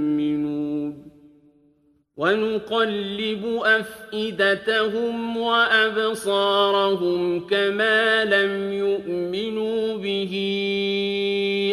ونقلب 2.21 3.61
أفئدتهم 3.63 5.37
وأبصارهم 5.37 7.19
كما 7.47 8.25
لم 8.25 8.73
يؤمنوا 8.73 9.97
به 9.97 10.33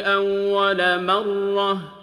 أول 0.07 1.03
مرة 1.05 1.94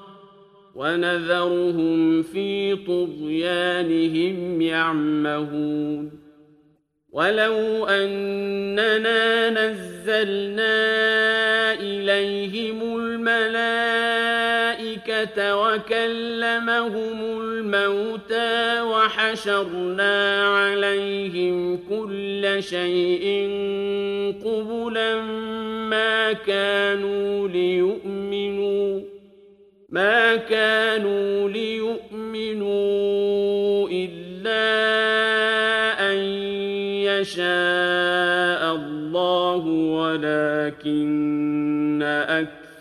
ونذرهم 0.75 2.23
في 2.23 2.75
طغيانهم 2.75 4.61
يعمهون. 4.61 6.11
ولو 7.11 7.85
أننا 7.85 9.49
نزلنا 9.49 10.75
إليهم 11.73 12.97
الملائكة 12.97 14.24
وكلمهم 15.39 17.41
الموتى 17.41 18.82
وحشرنا 18.82 20.47
عليهم 20.47 21.80
كل 21.89 22.55
شيء 22.59 23.26
قبلا 24.45 25.21
ما 25.89 26.34
كانوا 26.34 27.47
ليؤمنوا 27.47 29.01
ما 29.89 30.36
كانوا 30.36 31.49
ليؤمنوا 31.49 32.76
إلا 33.91 34.65
أن 36.11 36.17
يشاء 37.03 38.76
الله 38.76 39.67
ولكن 39.67 41.45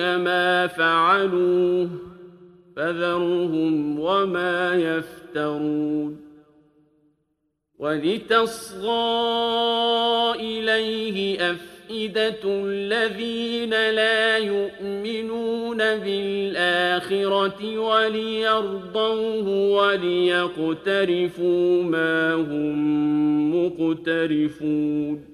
ما 0.00 0.66
فعلوه 0.66 1.88
فذرهم 2.76 4.00
وما 4.00 4.74
يفترون 4.74 6.20
ولتصغى 7.78 8.84
إليه 10.40 11.50
أفئدة 11.50 12.40
الذين 12.44 13.70
لا 13.70 14.38
يؤمنون 14.38 15.78
بالآخرة 15.78 17.78
وليرضوه 17.78 19.48
وليقترفوا 19.70 21.42
ما 21.82 22.34
هم 22.34 23.64
مقترفون 23.64 25.33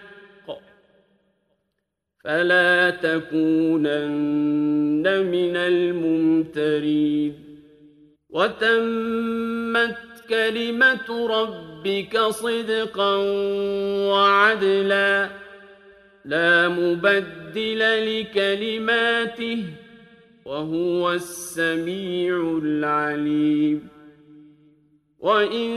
فلا 2.23 2.89
تكونن 2.89 4.01
من 5.25 5.55
الممترين. 5.57 7.33
وتمت 8.29 9.97
كلمة 10.29 11.27
ربك 11.27 12.19
صدقا 12.19 13.15
وعدلا. 14.07 15.29
لا 16.25 16.69
مبدل 16.69 17.79
لكلماته 18.19 19.63
وهو 20.45 21.13
السميع 21.13 22.59
العليم. 22.63 23.87
وإن 25.19 25.69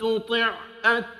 تطع 0.00 0.54
أكثر 0.84 1.19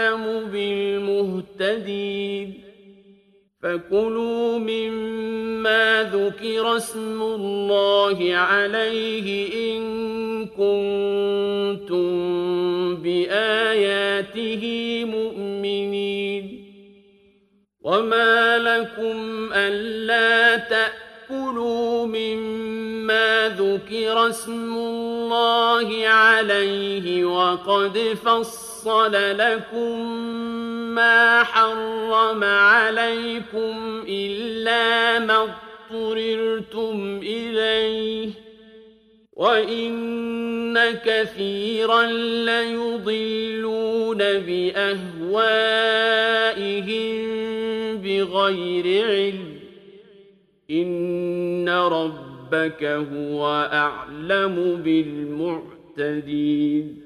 أعلم 0.00 0.50
بالمهتدين. 0.52 2.54
فكلوا 3.62 4.58
مما 4.58 6.10
ذكر 6.12 6.76
اسم 6.76 7.22
الله 7.22 8.34
عليه 8.34 9.48
إن 9.72 9.80
كنتم 10.46 12.06
بآياته 12.96 14.62
مؤمنين. 15.04 16.66
وما 17.80 18.58
لكم 18.58 19.48
ألا 19.52 20.56
تأكلوا 20.56 22.06
مما 22.06 23.54
ذكر 23.58 24.28
اسم 24.28 24.76
الله 24.76 26.06
عليه 26.06 27.24
وقد 27.24 27.98
فصل 28.24 28.75
فصل 28.86 29.12
لكم 29.38 30.00
ما 30.94 31.42
حرم 31.44 32.44
عليكم 32.44 34.04
إلا 34.08 35.18
ما 35.18 35.48
اضطررتم 35.90 37.20
إليه 37.22 38.30
وإن 39.32 40.78
كثيرا 41.04 42.06
ليضلون 42.46 44.18
بأهوائهم 44.18 44.76
بغير 47.96 49.06
علم. 49.06 49.60
إن 50.70 51.68
ربك 51.68 52.84
هو 52.84 53.68
أعلم 53.72 54.82
بالمعتدين. 55.96 57.05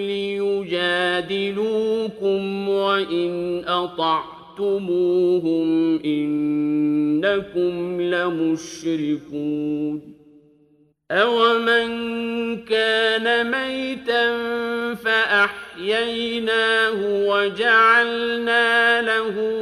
لِيُجَادِلُوكُمْ 0.00 1.08
وَإِنْ 2.68 3.64
أَطَعْتُمُوهُمْ 3.68 4.88
إِنَّكُمْ 6.04 8.00
لَمُشْرِكُونَ 8.00 9.42
أَوَمَنْ 11.10 11.88
كَانَ 12.64 13.50
مَيْتًا 13.50 14.24
فَأَحْيَيْنَاهُ 14.94 16.48
وَجَعَلْنَا 17.28 19.02
لَهُ 19.02 19.61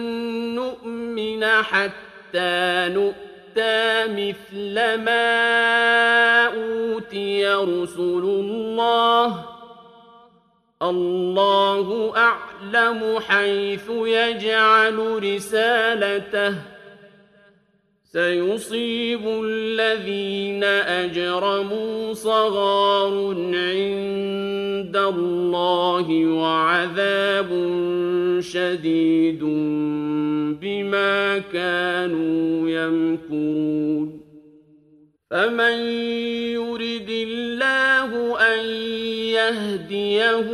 حتى 1.45 2.87
نؤتى 2.89 4.07
مثل 4.07 4.75
ما 5.03 6.45
أوتي 6.45 7.47
رسل 7.47 8.23
الله 8.23 9.45
الله 10.81 12.13
أعلم 12.17 13.19
حيث 13.19 13.89
يجعل 13.89 15.23
رسالته 15.23 16.55
سيصيب 18.11 19.27
الذين 19.27 20.63
أجرموا 20.63 22.13
صغار 22.13 23.35
عند 23.53 24.50
الله 24.95 26.25
وعذاب 26.25 27.49
شديد 28.39 29.39
بما 30.61 31.37
كانوا 31.37 32.69
يمكرون. 32.69 34.21
فمن 35.31 35.73
يرد 36.53 37.09
الله 37.09 38.39
أن 38.39 38.65
يهديه 39.39 40.49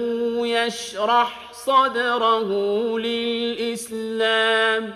يشرح 0.65 1.53
صدره 1.53 2.49
للإسلام. 2.99 4.93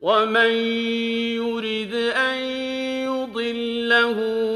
ومن 0.00 0.50
يرد 1.36 1.94
أن 2.16 2.38
يضله 3.04 4.18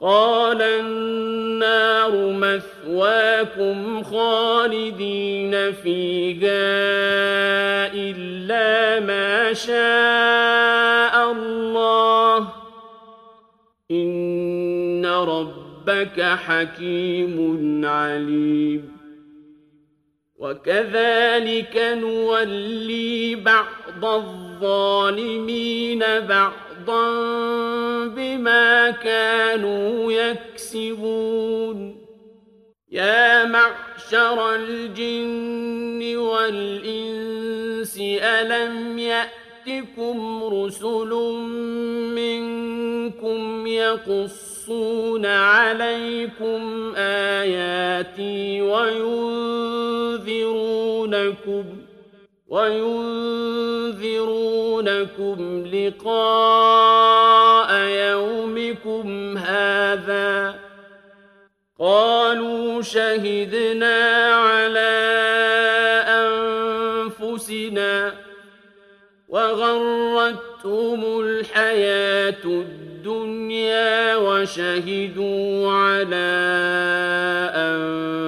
قال 0.00 0.62
النار 0.62 2.32
مثواكم 2.32 4.02
خالدين 4.02 5.72
فيها 5.72 6.62
إلا 7.94 9.00
ما 9.00 9.52
شاء 9.52 11.32
الله. 11.32 12.48
إن 13.90 15.06
ربك 15.06 16.20
حكيم 16.20 17.80
عليم. 17.84 19.00
وكذلك 20.38 21.76
نولي 22.02 23.34
بعض 23.34 24.04
الظالمين 24.04 25.98
بما 28.08 28.90
كانوا 28.90 30.12
يكسبون. 30.12 32.00
يا 32.92 33.44
معشر 33.44 34.54
الجن 34.54 36.16
والإنس 36.16 37.98
ألم 38.22 38.98
يأتكم 38.98 40.44
رسل 40.44 41.08
منكم 42.14 43.66
يقصون 43.66 45.26
عليكم 45.26 46.92
آياتي 46.96 48.62
وينذرونكم 48.62 49.80
وينذرونكم 52.50 54.16
لقاء 55.72 57.74
يومكم 57.84 59.38
هذا 59.38 60.54
قالوا 61.78 62.82
شهدنا 62.82 64.34
على 64.34 64.90
أنفسنا 67.08 68.14
وغرتهم 69.28 71.20
الحياة 71.20 72.44
الدنيا 72.44 72.90
الدنيا 73.00 74.16
وشهدوا 74.16 75.72
على 75.72 76.30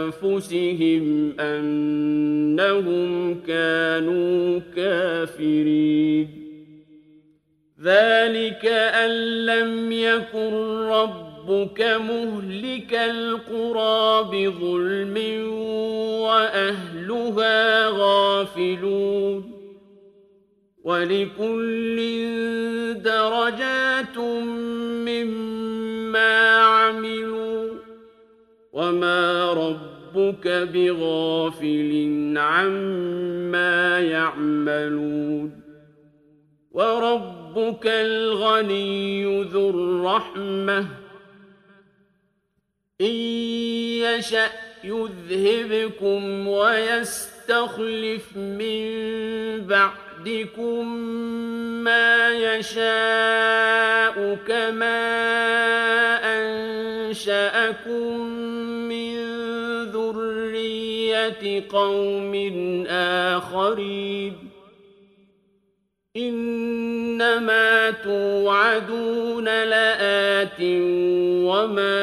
أنفسهم 0.03 1.41
أنهم 1.41 3.35
كانوا 3.41 4.61
كافرين. 4.77 6.29
ذلك 7.83 8.67
أن 8.67 9.11
لم 9.47 9.93
يكن 9.93 10.55
ربك 10.89 11.81
مهلك 11.81 12.95
القرى 12.95 14.23
بظلم 14.33 15.17
وأهلها 16.23 17.89
غافلون. 17.89 19.53
ولكل 20.85 21.97
درجات 23.03 24.19
مما 25.09 26.49
عملوا. 26.59 27.62
وما 28.83 29.53
ربك 29.53 30.49
بغافل 30.49 32.35
عما 32.37 34.01
يعملون 34.01 35.62
وربك 36.70 37.87
الغني 37.87 39.43
ذو 39.43 39.70
الرحمه 39.70 40.87
ان 43.01 43.14
يشا 44.05 44.47
يذهبكم 44.85 46.49
ويستخلف 46.49 48.37
من 48.37 48.87
بعد 49.66 50.12
بعدكم 50.25 50.97
ما 51.85 52.31
يشاء 52.31 54.14
كما 54.49 55.03
أنشأكم 56.39 58.20
من 58.89 59.14
ذرية 59.91 61.64
قوم 61.70 62.35
آخرين 62.89 64.33
إنما 66.16 67.91
توعدون 67.91 69.45
لآت 69.45 70.61
وما 71.51 72.03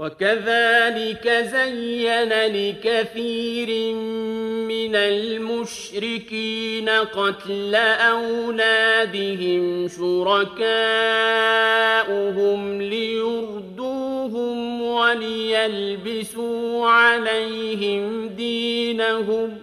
وكذلك 0.00 1.28
زين 1.28 2.32
لكثير 2.32 3.94
من 4.64 4.96
المشركين 4.96 6.88
قتل 6.88 7.74
أولادهم 8.00 9.88
شركاؤهم 9.88 10.42
ليردوهم 12.82 14.82
وليلبسوا 14.82 16.88
عليهم 16.88 18.28
دينهم 18.28 19.58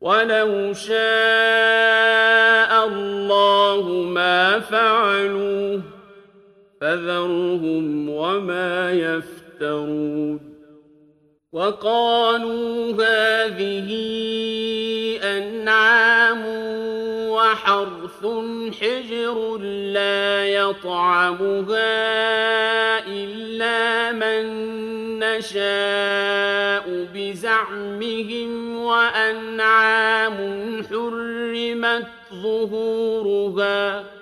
ولو 0.00 0.72
شاء 0.72 0.96
الله 2.86 3.88
ما 3.88 4.60
فعلوه 4.60 5.91
فذرهم 6.82 8.08
وما 8.08 8.92
يفترون 8.92 10.40
وقالوا 11.52 12.92
هذه 12.92 13.88
أنعام 15.22 16.42
وحرث 17.28 18.26
حجر 18.80 19.58
لا 19.92 20.46
يطعمها 20.46 21.86
إلا 23.06 24.12
من 24.12 24.44
نشاء 25.18 27.06
بزعمهم 27.14 28.76
وأنعام 28.76 30.36
حرمت 30.90 32.06
ظهورها 32.34 34.21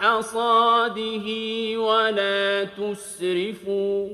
حصاده 0.00 1.26
ولا 1.78 2.64
تسرفوا 2.64 4.08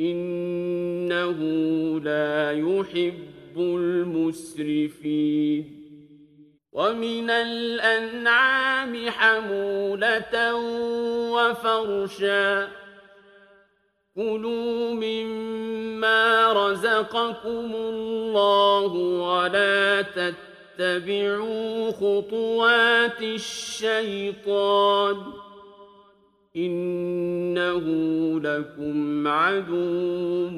إنه 0.00 1.38
لا 2.00 2.52
يحب 2.52 3.56
المسرفين 3.56 5.04
ومن 6.72 7.30
الأنعام 7.30 9.10
حمولة 9.10 10.54
وفرشا 11.32 12.68
كلوا 14.14 14.94
مما 14.94 16.52
رزقكم 16.52 17.74
الله 17.74 18.92
ولا 19.28 20.02
تتقوا 20.02 20.53
اتبعوا 20.78 21.90
خطوات 21.90 23.22
الشيطان 23.22 25.16
إنه 26.56 27.84
لكم 28.40 29.28
عدو 29.28 30.48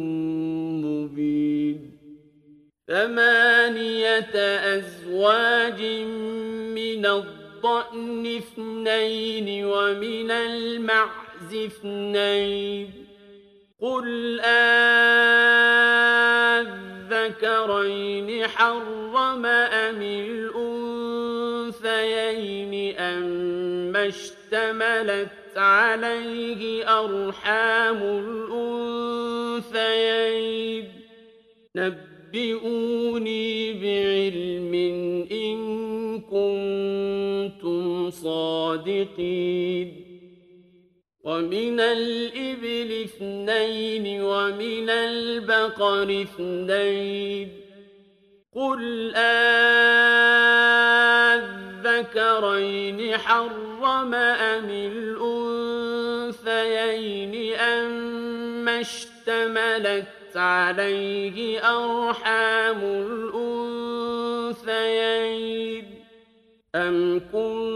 مبين 0.82 1.90
ثمانية 2.88 4.36
أزواج 4.76 5.82
من 6.74 7.06
الضأن 7.06 8.26
اثنين 8.26 9.64
ومن 9.64 10.30
المعز 10.30 11.54
اثنين 11.54 12.90
قل 13.80 14.40
آذ 14.40 15.66
الذكرين 17.26 18.46
حرم 18.46 19.46
أم 19.46 20.02
الأنثيين 21.82 22.96
أم 22.96 23.96
اشتملت 23.96 25.28
عليه 25.56 26.84
أرحام 27.00 28.02
الأنثيين؟ 29.72 30.84
نبئوني 31.76 33.72
بعلم 33.72 34.74
إن 35.32 35.58
كنتم 36.20 38.10
صادقين. 38.10 40.05
ومن 41.26 41.80
الإبل 41.80 43.02
اثنين 43.04 44.22
ومن 44.22 44.90
البقر 44.90 46.22
اثنين. 46.22 47.60
قل 48.54 49.14
أذكرين 52.34 53.18
حرم 53.18 54.14
أم 54.14 54.70
الأنثيين 56.30 57.54
أم 57.58 58.68
اشتملت 58.68 60.36
عليه 60.36 61.60
أرحام 61.60 62.80
الأنثيين. 64.62 65.84
أم 66.74 67.20
كنتم 67.32 67.75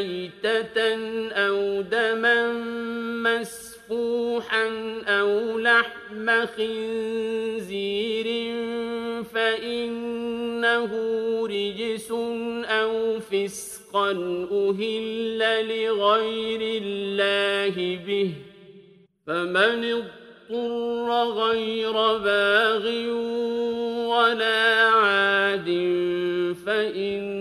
ميتة 0.00 0.78
أو 1.32 1.80
دما 1.80 2.52
مسفوحا 3.22 4.66
أو 5.06 5.58
لحم 5.58 6.46
خنزير 6.56 8.26
فإنه 9.34 10.90
رجس 11.46 12.10
أو 12.64 13.20
فسقا 13.20 14.10
أهل 14.52 15.38
لغير 15.68 16.82
الله 16.82 17.98
به 18.06 18.30
فمن 19.26 19.84
اضطر 19.84 21.08
غير 21.24 21.92
باغ 22.18 22.86
ولا 24.08 24.82
عاد 24.88 25.68
فإن 26.66 27.39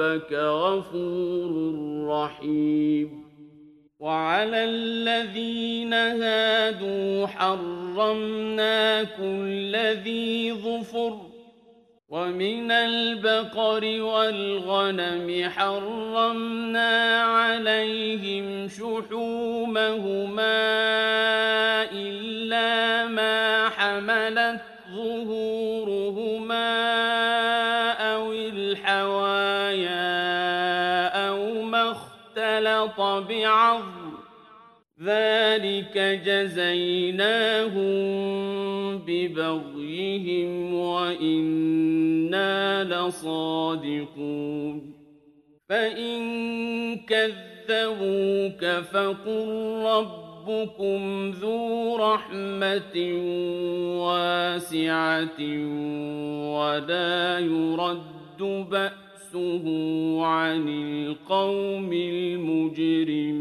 ربك 0.00 0.32
غفور 0.32 1.74
رحيم. 2.08 3.26
وعلى 4.00 4.64
الذين 4.64 5.92
هادوا 5.92 7.26
حرمنا 7.26 9.02
كل 9.04 9.76
ذي 9.76 10.52
ظفر 10.52 11.18
ومن 12.08 12.70
البقر 12.70 14.02
والغنم 14.02 15.50
حرمنا 15.50 17.22
عليهم 17.22 18.68
شحومهما 18.68 20.56
إلا 21.92 23.06
ما 23.06 23.68
حملت 23.68 24.60
ظهورهما 24.94 26.66
بعظم 33.20 34.12
ذلك 35.02 35.98
جزيناهم 36.26 37.86
ببغيهم 38.98 40.74
وإنا 40.74 42.84
لصادقون. 42.84 44.92
فإن 45.68 46.16
كذبوك 46.96 48.64
فقل 48.64 49.48
ربكم 49.86 51.30
ذو 51.30 51.96
رحمة 51.96 53.12
واسعة 53.98 55.40
ولا 56.58 57.38
يرد 57.38 58.42
بأسه 59.36 60.26
عن 60.26 60.68
القوم 60.68 61.92
المجرمين. 61.92 63.36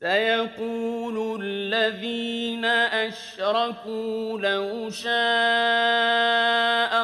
سيقول 0.00 1.40
الذين 1.42 2.64
أشركوا 2.64 4.40
لو 4.40 4.90
شاء 4.90 5.10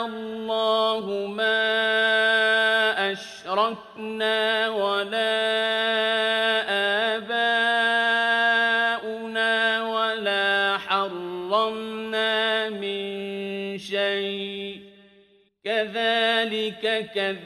الله 0.06 1.26
ما 1.26 3.12
أشركنا 3.12 4.68
ولا 4.68 5.36
آباؤنا 7.16 8.72
ولا 9.82 10.78
حرمنا 10.78 12.70
من 12.70 13.78
شيء. 13.78 14.80
كذلك 15.64 17.10
كذب 17.14 17.45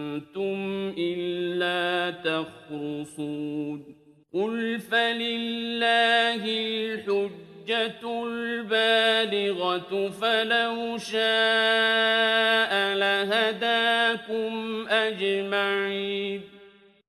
إلا 0.97 2.11
تخرصون 2.11 3.95
قل 4.33 4.79
فلله 4.79 6.45
الحج 6.45 7.51
الحجة 7.71 8.25
البالغة 8.25 10.09
فلو 10.09 10.97
شاء 10.97 12.73
لهداكم 12.95 14.85
أجمعين 14.89 16.41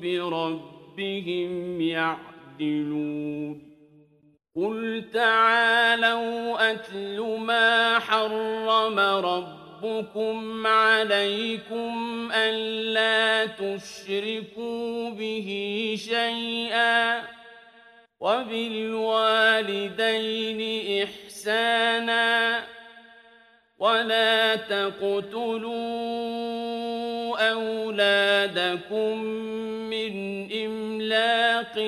بربهم 0.00 1.80
يعدلون 1.80 3.74
قل 4.56 5.04
تعالوا 5.12 6.72
أتل 6.72 7.36
ما 7.40 7.98
حرم 7.98 8.98
ربكم 8.98 10.66
عليكم 10.66 12.28
ألا 12.32 13.46
تشركوا 13.46 15.10
به 15.10 15.48
شيئا 15.98 17.22
وبالوالدين 18.24 19.80
إحسانا 21.02 22.60
ولا 23.78 24.56
تقتلوا 24.56 25.74
أولادكم 27.52 29.18
من 29.92 30.12
إملاق 30.52 31.78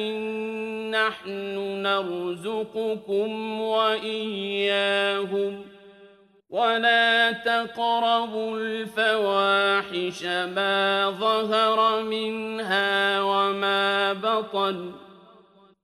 نحن 0.91 1.55
نرزقكم 1.83 3.61
وإياهم 3.61 5.13
ولا 6.51 7.33
تقربوا 7.33 8.59
الفواحش 8.59 10.25
ما 10.25 11.11
ظهر 11.11 12.03
منها 12.03 13.21
وما 13.23 14.13
بطن 14.13 15.06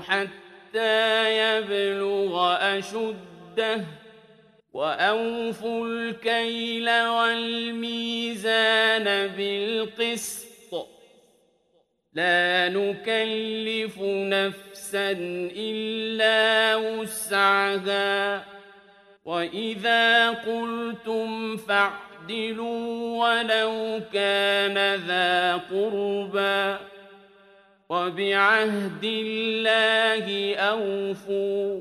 حتى 0.00 1.38
يبلغ 1.38 2.56
أشده 2.60 3.84
وأوفوا 4.72 5.86
الكيل 5.86 6.90
والميزان 6.90 8.24
بالقسط. 9.26 10.88
لا 12.12 12.68
نكلف 12.68 13.98
نفسا 14.02 15.10
إلا 15.56 16.76
وسعها. 16.76 18.44
وإذا 19.24 20.30
قلتم 20.30 21.56
فاعدلوا 21.56 23.18
ولو 23.18 24.00
كان 24.12 24.94
ذا 24.94 25.56
قربى. 25.56 26.78
وبعهد 27.88 29.04
الله 29.04 30.56
أوفوا. 30.56 31.80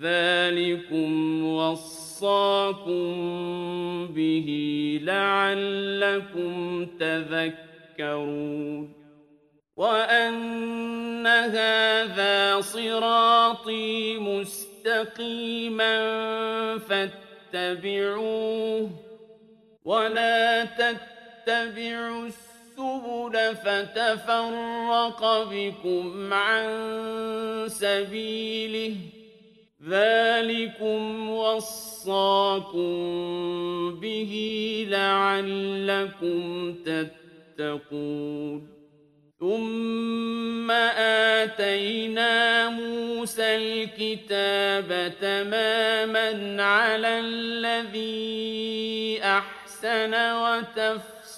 ذلكم 0.00 1.44
وصاكم 1.44 3.06
به 4.06 4.48
لعلكم 5.02 6.86
تذكرون. 6.86 8.92
وأن 9.76 11.26
هذا 11.26 12.60
صراطي 12.60 14.18
مستقيما 14.18 15.98
فاتبعوه 17.52 18.90
ولا 19.84 20.64
تتبعوا 20.64 22.28
السبل 22.78 23.56
فتفرق 23.56 25.48
بكم 25.50 26.32
عن 26.32 26.66
سبيله. 27.68 28.96
ذلكم 29.88 31.30
وصاكم 31.30 32.94
به 34.00 34.32
لعلكم 34.90 36.74
تتقون. 36.74 38.68
ثم 39.40 40.70
آتينا 41.40 42.68
موسى 42.68 43.56
الكتاب 43.56 45.12
تماما 45.20 46.62
على 46.62 47.20
الذي 47.20 49.20
أحسن 49.22 50.14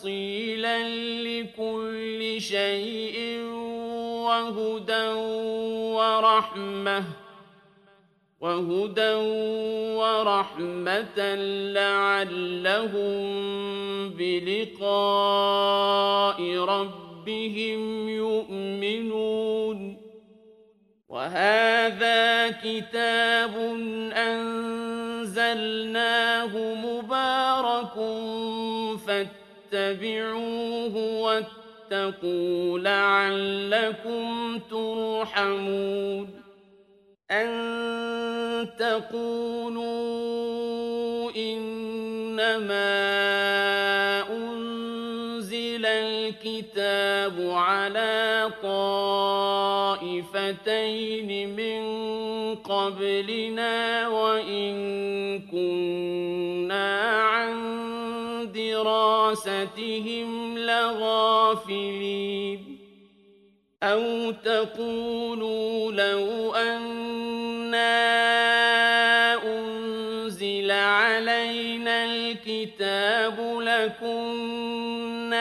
وتفصيلا 0.06 0.88
لكل 1.22 2.40
شيء 2.40 3.40
وهدى 4.26 5.08
ورحمة 5.98 7.04
وهدى 8.40 9.14
ورحمة 9.98 11.34
لعلهم 11.74 13.16
بلقاء 14.10 15.58
ربهم 16.58 18.08
يؤمنون. 18.08 19.96
وهذا 21.08 22.50
كتاب 22.50 23.54
أنزلناه 24.12 25.66
مبارك 26.74 27.96
فاتبعوه 29.72 30.96
واتقوا 31.22 32.78
لعلكم 32.78 34.58
ترحمون 34.70 36.30
أن 37.30 37.48
تقولوا 38.78 39.86
إنما 41.36 42.86
أنزل 44.30 45.86
الكتاب 45.86 47.50
على 47.50 48.50
طائفتين 48.62 50.06
من 51.56 51.86
قبلنا 52.54 54.08
وإن 54.08 54.76
كنا 55.50 56.65
دراستهم 58.52 60.58
لغافلين. 60.58 62.78
أَوْ 63.82 64.30
تَقُولُوا 64.30 65.92
لَوْ 65.92 66.54
أَنَّا 66.54 67.96
أُنزِلَ 69.58 70.70
عَلَيْنَا 70.70 72.04
الْكِتَابُ 72.04 73.58
لَكُنَّا 73.60 75.36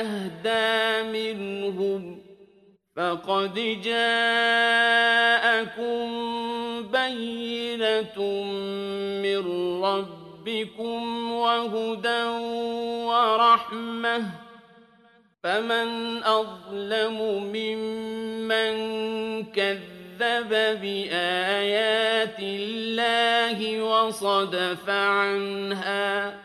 أَهْدَىٰ 0.00 1.02
مِنْهُمْ 1.12 2.16
ۚ. 2.16 2.20
فَقَدْ 2.96 3.54
جَاءَكُم 3.84 6.06
بَيِّنَةٌ 6.82 8.42
مِّن 9.22 9.42
رَّبِّكُمْ 9.84 10.19
وَهُدًى 11.32 12.24
وَرَحْمَةٌ 13.06 14.50
فمن 15.42 16.22
أظلم 16.24 17.18
ممن 17.52 18.72
كذب 19.44 20.18
بآيات 20.82 22.38
الله 22.40 23.82
وصدف 23.82 24.90
عنها 24.90 26.38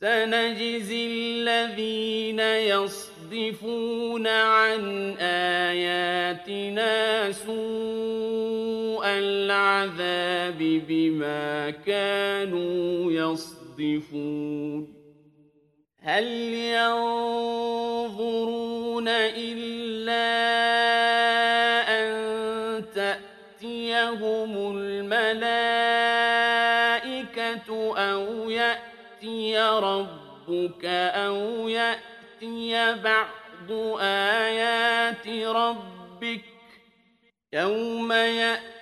سنجزي 0.00 1.06
الذين 1.06 2.40
يصدفون 2.40 4.26
عن 4.26 5.14
آياتنا 5.70 6.92
سوء 7.32 8.61
العذاب 9.04 10.58
بما 10.88 11.70
كانوا 11.70 13.12
يصدفون. 13.12 15.02
هل 16.02 16.24
ينظرون 16.74 17.72
إلا 19.08 20.22
أن 21.88 22.12
تأتيهم 22.94 24.76
الملائكة 24.76 25.18
أو 27.98 28.50
يأتي 28.50 29.58
ربك 29.58 30.84
أو 31.14 31.68
يأتي 31.68 32.94
بعض 33.02 33.72
آيات 34.00 35.28
ربك 35.46 36.44
يوم 37.52 38.12
يأتي 38.12 38.81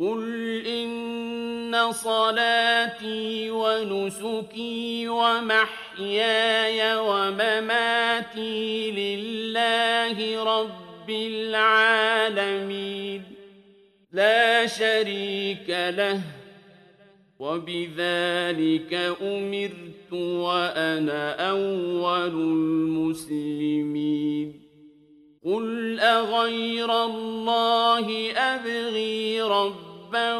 قل 0.00 0.66
إن 0.66 1.92
صلاتي 1.92 3.50
ونسكي 3.50 5.08
ومحياي 5.08 6.96
ومماتي 6.96 8.90
لله 8.90 10.44
رب 10.44 11.10
العالمين. 11.10 13.22
لا 14.12 14.66
شريك 14.66 15.68
له. 15.68 16.20
وبذلك 17.38 18.94
أمرت 19.22 20.12
وأنا 20.12 21.50
أول 21.50 22.34
المسلمين. 23.08 24.68
قل 25.44 26.00
أغير 26.00 27.04
الله 27.04 28.32
أبغي 28.32 29.42
ربا 30.08 30.34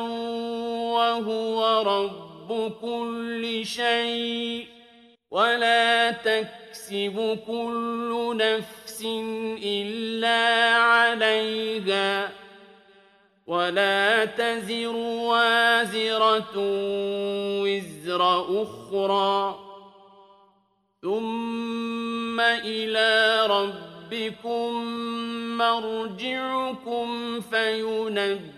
وهو 0.94 1.82
رب 1.82 2.72
كل 2.80 3.66
شيء 3.66 4.66
ولا 5.30 6.10
تكسب 6.10 7.38
كل 7.46 8.36
نفس 8.36 9.02
إلا 9.62 10.74
عليها 10.76 12.30
ولا 13.46 14.24
تزر 14.24 14.96
وازرة 14.96 16.54
وزر 17.62 18.22
أخرى 18.62 19.58
ثم 21.02 22.40
إلى 22.40 23.46
ربكم 23.46 24.72
مرجعكم 25.58 27.40
فينبئكم 27.40 28.57